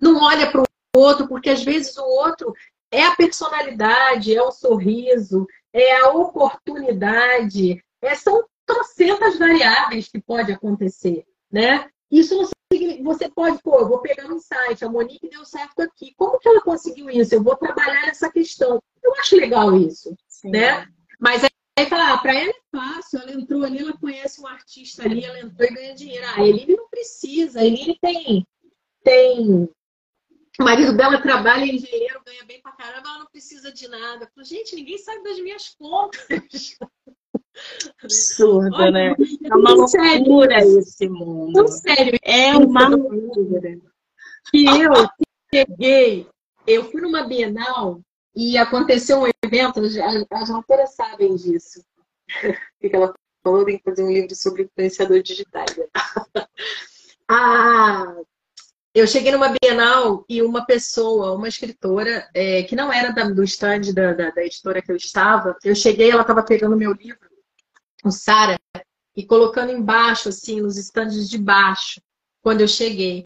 [0.00, 2.54] Não olha para o outro, porque às vezes o outro
[2.90, 10.52] é a personalidade, é o sorriso, é a oportunidade, é, são trocentas variáveis que pode
[10.52, 11.88] acontecer, né?
[12.10, 15.80] Isso não significa, você pode, pô, eu vou pegar um insight, a Monique deu certo
[15.80, 17.34] aqui, como que ela conseguiu isso?
[17.34, 18.82] Eu vou trabalhar essa questão.
[19.02, 20.50] Eu acho legal isso, Sim.
[20.50, 20.88] né?
[21.20, 25.04] Mas aí falar, ah, para ela é fácil, ela entrou ali, ela conhece um artista
[25.04, 26.26] ali, ela entrou e ganha dinheiro.
[26.34, 28.46] Ah, ele não precisa, ele tem,
[29.02, 29.68] tem
[30.60, 34.30] o marido dela trabalha em engenheiro, ganha bem pra caramba, ela não precisa de nada.
[34.34, 36.76] Falo, gente, ninguém sabe das minhas contas.
[38.02, 39.14] Absurdo, Olha, né?
[39.44, 41.52] É uma loucura esse mundo.
[41.52, 42.18] Não, sério.
[42.22, 43.78] É uma loucura.
[44.50, 45.08] Que eu
[45.52, 46.28] cheguei,
[46.66, 48.00] eu fui numa Bienal
[48.34, 49.80] e aconteceu um evento,
[50.30, 51.82] as autoras sabem disso.
[52.82, 53.64] O que ela falou?
[53.64, 55.76] Tem que fazer um livro sobre influenciadores digitais.
[57.28, 58.16] ah,
[58.94, 63.44] eu cheguei numa Bienal e uma pessoa, uma escritora, é, que não era da, do
[63.44, 67.30] stand da, da, da, editora que eu estava, eu cheguei, ela estava pegando meu livro,
[68.04, 68.58] o Sara,
[69.16, 72.00] e colocando embaixo, assim, nos stands de baixo,
[72.42, 73.24] quando eu cheguei.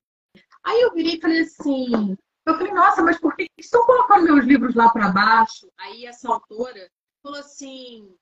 [0.63, 4.45] Aí eu virei e falei assim, eu falei, nossa, mas por que estão colocando meus
[4.45, 5.71] livros lá para baixo?
[5.79, 6.91] Aí essa autora
[7.23, 8.15] falou assim,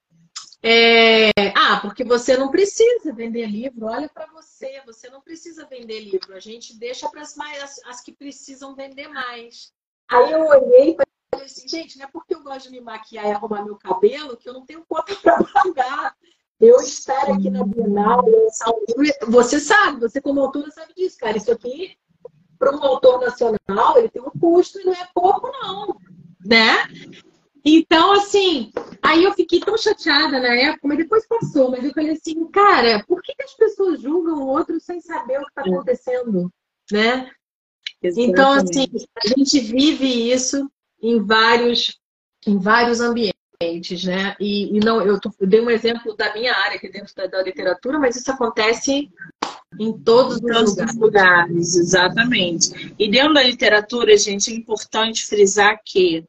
[0.62, 6.00] é, ah, porque você não precisa vender livro, olha para você, você não precisa vender
[6.00, 7.36] livro, a gente deixa para as,
[7.86, 9.72] as que precisam vender mais.
[10.08, 10.96] Aí eu olhei e
[11.34, 14.36] falei assim, gente, não é porque eu gosto de me maquiar e arrumar meu cabelo
[14.36, 16.16] que eu não tenho conta para pagar.
[16.60, 18.24] Eu estar aqui na Bienal,
[19.26, 21.98] você sabe, você como autora sabe disso, cara, isso aqui
[22.56, 25.96] para um autor nacional, ele tem um custo e não é pouco não,
[26.46, 26.86] né?
[27.64, 31.70] Então, assim, aí eu fiquei tão chateada na época, mas depois passou.
[31.70, 35.44] Mas eu falei assim, cara, por que, as pessoas julgam o outro sem saber o
[35.44, 36.52] que está acontecendo,
[36.90, 37.30] né?
[38.02, 38.30] Exatamente.
[38.30, 38.86] Então, assim,
[39.16, 40.68] a gente vive isso
[41.00, 41.98] em vários,
[42.46, 44.34] em vários ambientes, né?
[44.40, 47.26] E, e não, eu, tô, eu, dei um exemplo da minha área aqui dentro da,
[47.26, 49.08] da literatura, mas isso acontece
[49.78, 50.96] em todos, em todos os lugares.
[50.96, 51.76] lugares.
[51.76, 52.94] Exatamente.
[52.98, 56.24] E dentro da literatura, gente, é importante frisar que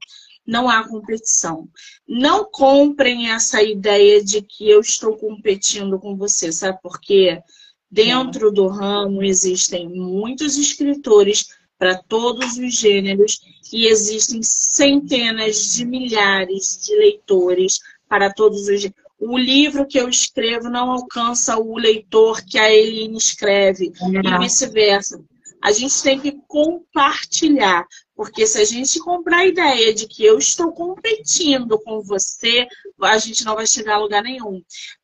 [0.46, 1.68] não há competição.
[2.08, 7.42] Não comprem essa ideia de que eu estou competindo com você, sabe por quê?
[7.90, 13.40] Dentro do ramo existem muitos escritores para todos os gêneros
[13.72, 19.04] e existem centenas de milhares de leitores para todos os gêneros.
[19.20, 24.28] O livro que eu escrevo não alcança o leitor que a Eline escreve é.
[24.28, 25.24] e vice-versa.
[25.62, 27.86] A gente tem que compartilhar.
[28.16, 32.68] Porque se a gente comprar a ideia de que eu estou competindo com você,
[33.02, 34.62] a gente não vai chegar a lugar nenhum.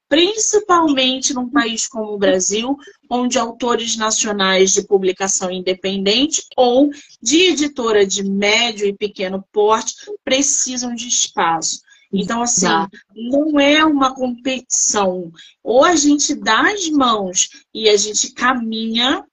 [0.07, 2.76] Principalmente num país como o Brasil,
[3.10, 6.89] onde autores nacionais de publicação independente ou
[7.22, 9.93] de editora de médio e pequeno porte
[10.24, 11.82] precisam de espaço.
[12.12, 12.66] Então, assim,
[13.14, 15.32] não é uma competição.
[15.64, 19.24] Ou a gente dá as mãos e a gente caminha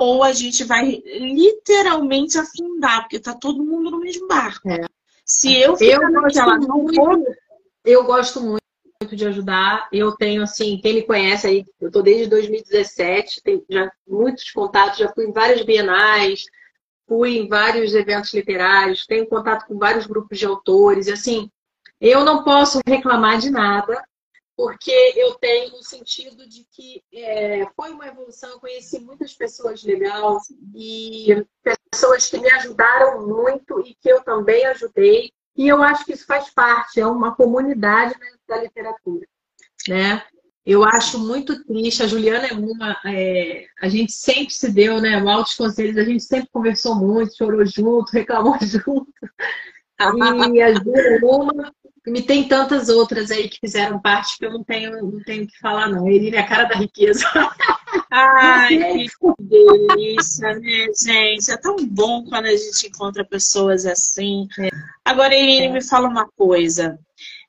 [0.00, 4.66] ou a gente vai literalmente afundar, porque tá todo mundo no mesmo barco.
[4.66, 4.86] É.
[5.26, 7.22] Se eu ficar eu naquela, não vou...
[7.84, 8.60] Eu gosto muito
[9.14, 9.88] de ajudar.
[9.92, 14.98] Eu tenho, assim, quem me conhece aí, eu tô desde 2017, tenho já muitos contatos,
[14.98, 16.46] já fui em várias bienais,
[17.06, 21.50] fui em vários eventos literários, tenho contato com vários grupos de autores, e assim,
[22.00, 24.02] eu não posso reclamar de nada,
[24.60, 29.82] porque eu tenho no sentido de que é, foi uma evolução, eu conheci muitas pessoas
[29.82, 31.46] legais e
[31.90, 35.32] pessoas que me ajudaram muito e que eu também ajudei.
[35.56, 39.26] E eu acho que isso faz parte, é uma comunidade né, da literatura.
[39.88, 40.22] Né?
[40.66, 45.14] Eu acho muito triste, a Juliana é uma, é, a gente sempre se deu, né,
[45.26, 49.10] altos conselhos, a gente sempre conversou muito, chorou junto, reclamou junto.
[50.52, 51.72] E a Juliana é uma,
[52.06, 55.46] e tem tantas outras aí que fizeram parte que eu não tenho, não tenho o
[55.46, 56.08] que falar, não.
[56.08, 57.24] Ele é a cara da riqueza.
[58.10, 61.50] Ai, que delícia, né, gente?
[61.50, 64.48] É tão bom quando a gente encontra pessoas assim.
[64.58, 64.70] É.
[65.04, 65.72] Agora, Irine, é.
[65.72, 66.98] me fala uma coisa.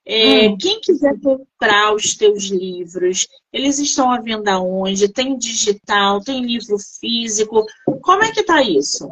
[0.06, 0.58] É, hum.
[0.58, 5.08] Quem quiser comprar os teus livros, eles estão à venda onde?
[5.08, 7.66] Tem digital, tem livro físico?
[8.02, 9.10] Como é que tá isso?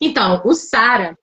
[0.00, 1.18] Então, o Sara,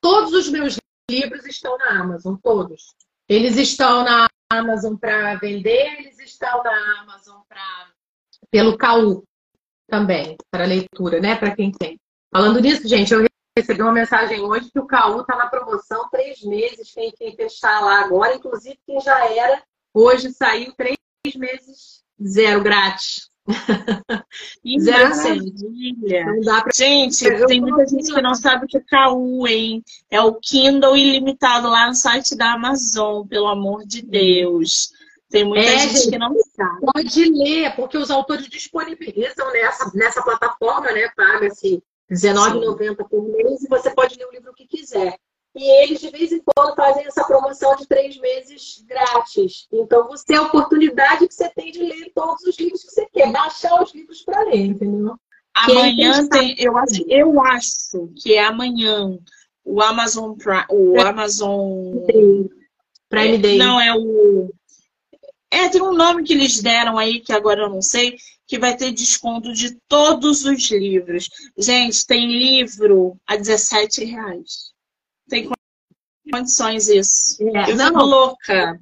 [0.00, 0.78] todos os meus
[1.10, 2.94] livros estão na Amazon, todos.
[3.28, 7.88] Eles estão na Amazon para vender, eles estão na Amazon para
[8.50, 9.24] pelo KU
[9.88, 11.36] também, para leitura, né?
[11.36, 11.98] Para quem tem.
[12.32, 13.24] Falando nisso, gente, eu
[13.56, 16.92] recebi uma mensagem hoje que o KU está na promoção três meses.
[16.92, 20.98] Quem, quem testar lá agora, inclusive quem já era, hoje saiu três
[21.34, 23.27] meses zero grátis.
[24.64, 26.24] Maravilha!
[26.44, 26.64] Pra...
[26.74, 29.82] Gente, tem muita gente que não sabe o que é KU, hein?
[30.10, 34.90] É o Kindle ilimitado lá no site da Amazon, pelo amor de Deus.
[35.30, 36.86] Tem muita é, gente que não sabe.
[36.92, 41.10] Pode ler, porque os autores disponibilizam nessa, nessa plataforma, né?
[41.16, 45.18] Paga-se R$19,90 por mês e você pode ler o livro que quiser.
[45.58, 49.66] E eles, de vez em quando, fazem essa promoção de três meses grátis.
[49.72, 53.06] Então, você é a oportunidade que você tem de ler todos os livros que você
[53.12, 55.16] quer, baixar os livros para ler, entendeu?
[55.52, 59.18] Amanhã tem, eu acho, eu acho que é amanhã
[59.64, 62.06] o Amazon Prime, o Amazon
[63.08, 63.58] Prime Day.
[63.58, 64.54] Não, é o.
[65.50, 68.76] É, tem um nome que eles deram aí, que agora eu não sei, que vai
[68.76, 71.28] ter desconto de todos os livros.
[71.56, 74.77] Gente, tem livro a 17 reais.
[75.28, 75.50] Tem
[76.30, 77.42] condições isso.
[77.42, 78.80] É, eu não, fico louca.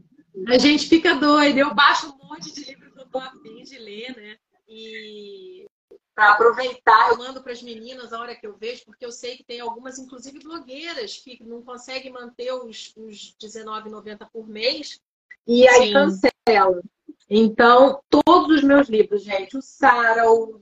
[0.48, 1.58] A gente fica doida.
[1.58, 4.36] Eu baixo um monte de livros que eu tô afim de ler, né?
[4.68, 5.66] E
[6.14, 9.36] para aproveitar, eu mando para as meninas a hora que eu vejo, porque eu sei
[9.36, 14.98] que tem algumas, inclusive blogueiras, que não conseguem manter os, os R$19,90 por mês
[15.46, 15.92] e aí Sim.
[15.92, 16.82] cancelam.
[17.28, 20.58] Então, todos os meus livros, gente, o Sara, o...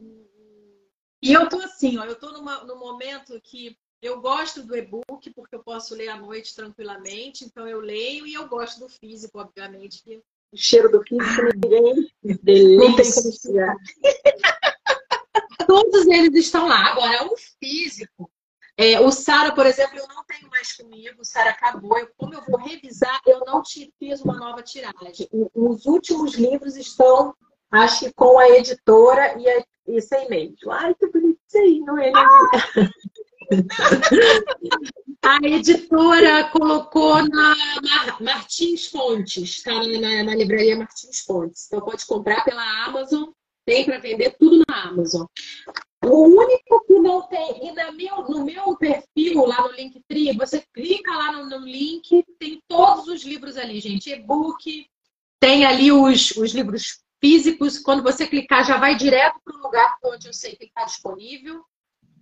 [1.22, 5.30] e eu tô assim, ó, eu tô numa, num momento que eu gosto do e-book
[5.34, 9.40] porque eu posso ler à noite tranquilamente, então eu leio e eu gosto do físico,
[9.40, 10.22] obviamente.
[10.52, 13.74] O cheiro do físico ninguém delícia.
[15.66, 16.92] Todos eles estão lá.
[16.92, 18.30] Agora, o físico,
[18.76, 21.96] é, o Sara, por exemplo, eu não tenho mais comigo, o Sara acabou.
[21.98, 25.28] Eu, como eu vou revisar, eu não te, fiz uma nova tiragem.
[25.54, 27.34] Os últimos livros estão,
[27.70, 30.54] acho que com a editora e, a, e sem e-mail.
[30.70, 32.12] Ai, que bonitinho, não é?
[32.14, 32.50] Ah!
[35.24, 37.56] A editora colocou na
[38.20, 41.66] Martins Fontes, está na, na, livraria Martins Fontes.
[41.66, 43.30] Então pode comprar pela Amazon,
[43.64, 45.24] tem para vender tudo na Amazon.
[46.04, 50.62] O único que não tem, e no meu, no meu perfil lá no Linktree, você
[50.74, 54.10] clica lá no, no link, tem todos os livros ali, gente.
[54.10, 54.86] E-book,
[55.40, 57.78] tem ali os, os livros físicos.
[57.78, 61.64] Quando você clicar, já vai direto para o lugar onde eu sei que está disponível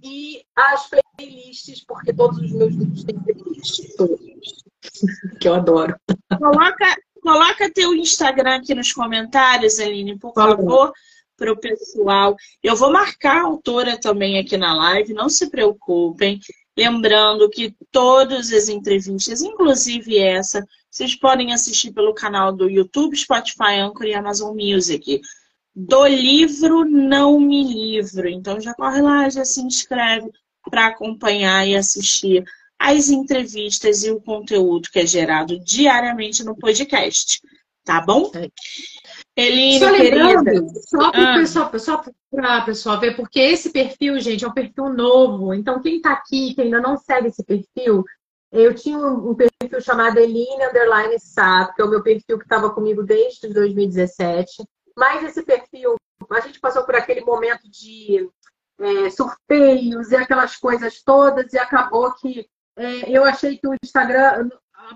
[0.02, 4.18] e as playlists, porque todos os meus livros têm playlists, todos,
[5.40, 5.94] que eu adoro.
[6.38, 10.92] Coloca, coloca teu Instagram aqui nos comentários, Aline, por favor,
[11.36, 12.36] para o pessoal.
[12.62, 16.40] Eu vou marcar a autora também aqui na live, não se preocupem.
[16.76, 23.78] Lembrando que todas as entrevistas, inclusive essa, vocês podem assistir pelo canal do YouTube, Spotify,
[23.78, 25.20] Anchor e Amazon Music
[25.74, 28.28] do livro Não Me Livro.
[28.28, 30.30] Então já corre lá, já se inscreve
[30.70, 32.44] para acompanhar e assistir
[32.78, 37.40] as entrevistas e o conteúdo que é gerado diariamente no podcast.
[37.84, 38.30] Tá bom?
[38.34, 38.48] É.
[39.34, 41.38] Eline, só lembrando, só para ah.
[41.38, 45.54] pessoal, só para pessoal ver, porque esse perfil, gente, é um perfil novo.
[45.54, 48.04] Então, quem está aqui, que ainda não segue esse perfil,
[48.52, 52.70] eu tinha um perfil chamado Eline Underline Sato, que é o meu perfil que estava
[52.70, 54.62] comigo desde 2017.
[54.96, 55.96] Mas esse perfil,
[56.30, 58.28] a gente passou por aquele momento de
[58.78, 64.48] é, sorteios e aquelas coisas todas, e acabou que é, eu achei que o Instagram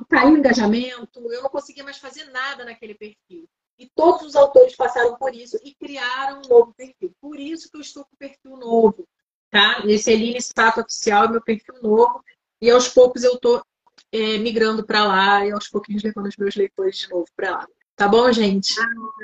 [0.09, 3.49] caiu engajamento, eu não conseguia mais fazer nada naquele perfil.
[3.79, 7.15] E todos os autores passaram por isso e criaram um novo perfil.
[7.21, 9.07] Por isso que eu estou com o perfil novo.
[9.51, 9.83] Tá?
[9.87, 12.25] Esse Eline Stato Oficial é meu perfil novo.
[12.61, 13.63] E aos poucos eu estou
[14.11, 17.69] é, migrando para lá e aos pouquinhos levando os meus leitores de novo para lá.
[17.97, 18.75] Tá bom, gente?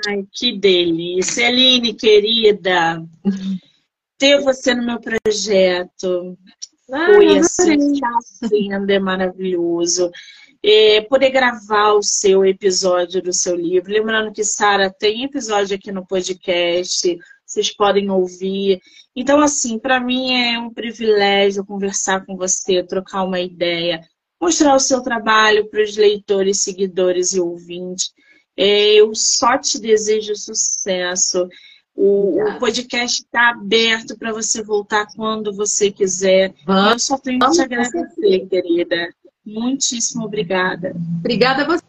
[0.08, 1.46] Ai, que delícia.
[1.46, 3.04] Aline, querida,
[4.16, 6.38] ter você no meu projeto
[6.86, 10.10] foi assim, sendo é maravilhoso.
[10.64, 13.92] É, poder gravar o seu episódio do seu livro.
[13.92, 18.80] Lembrando que, Sara, tem episódio aqui no podcast, vocês podem ouvir.
[19.14, 24.00] Então, assim, para mim é um privilégio conversar com você, trocar uma ideia,
[24.40, 28.12] mostrar o seu trabalho para os leitores, seguidores e ouvintes.
[28.56, 31.48] Eu só te desejo sucesso.
[31.94, 36.54] O, o podcast está aberto para você voltar quando você quiser.
[36.64, 39.14] Vamos, eu só tenho que te agradecer, querida.
[39.44, 40.94] Muitíssimo obrigada.
[41.18, 41.80] Obrigada a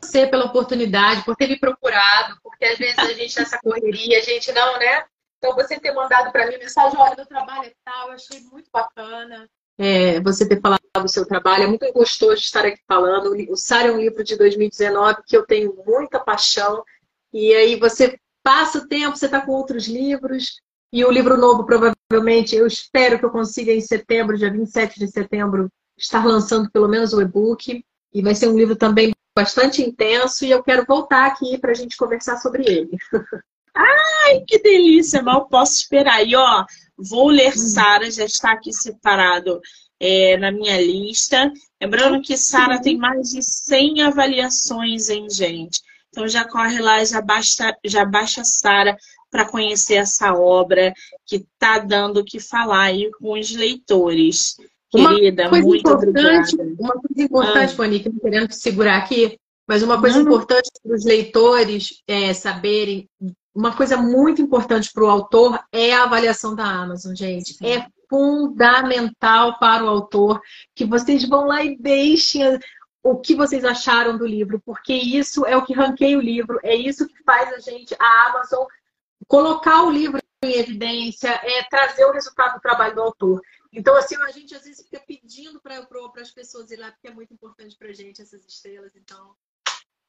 [0.00, 4.22] você pela oportunidade, por ter me procurado, porque às vezes a gente nessa correria, a
[4.22, 5.04] gente não, né?
[5.38, 8.68] Então você ter mandado para mim mensagem, olha, meu trabalho é tal, eu achei muito
[8.72, 9.48] bacana
[9.78, 11.64] é, você ter falado do seu trabalho.
[11.64, 13.34] É muito gostoso estar aqui falando.
[13.50, 16.82] O SAR é um livro de 2019 que eu tenho muita paixão.
[17.32, 20.60] E aí você passa o tempo, você está com outros livros.
[20.92, 25.08] E o livro novo, provavelmente, eu espero que eu consiga em setembro, dia 27 de
[25.08, 25.68] setembro,
[25.98, 27.84] estar lançando pelo menos o e-book.
[28.14, 30.44] E vai ser um livro também bastante intenso.
[30.44, 32.96] E eu quero voltar aqui para a gente conversar sobre ele.
[33.76, 35.22] Ai, que delícia!
[35.22, 36.26] Mal posso esperar.
[36.26, 36.64] E ó,
[36.96, 37.58] vou ler hum.
[37.58, 39.60] Sara, já está aqui separado
[40.00, 41.52] é, na minha lista.
[41.80, 45.80] Lembrando que Sara tem mais de 100 avaliações, hein, gente?
[46.08, 48.96] Então já corre lá, já baixa, já baixa Sara
[49.30, 50.94] para conhecer essa obra
[51.26, 54.56] que está dando o que falar aí com os leitores.
[54.90, 56.46] Querida, muito obrigada.
[56.78, 57.76] Uma coisa importante, ah.
[57.76, 60.26] Monique, não querendo te segurar aqui, mas uma coisa não.
[60.26, 63.08] importante para os leitores é, saberem,
[63.56, 67.56] uma coisa muito importante para o autor é a avaliação da Amazon, gente.
[67.66, 70.42] É fundamental para o autor
[70.74, 72.42] que vocês vão lá e deixem
[73.02, 76.74] o que vocês acharam do livro, porque isso é o que ranqueia o livro, é
[76.74, 78.66] isso que faz a gente, a Amazon,
[79.26, 83.40] colocar o livro em evidência, é trazer o resultado do trabalho do autor.
[83.72, 85.86] Então, assim, a gente às vezes fica pedindo para
[86.20, 88.94] as pessoas ir lá, porque é muito importante para a gente essas estrelas.
[88.96, 89.34] Então,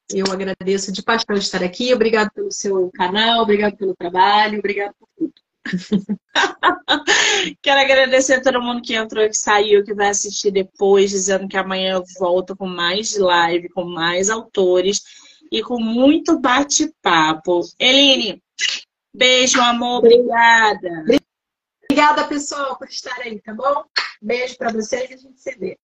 [0.09, 1.93] eu agradeço de paixão estar aqui.
[1.93, 5.33] Obrigado pelo seu canal, obrigado pelo trabalho, obrigado por tudo.
[7.61, 11.57] Quero agradecer a todo mundo que entrou, que saiu, que vai assistir depois, dizendo que
[11.57, 15.01] amanhã eu volto com mais live, com mais autores
[15.51, 17.61] e com muito bate-papo.
[17.77, 18.41] Eline,
[19.13, 21.05] beijo, amor, obrigada.
[21.83, 23.83] Obrigada, pessoal, por estar aí, tá bom?
[24.21, 25.77] Beijo para vocês e a gente se vê.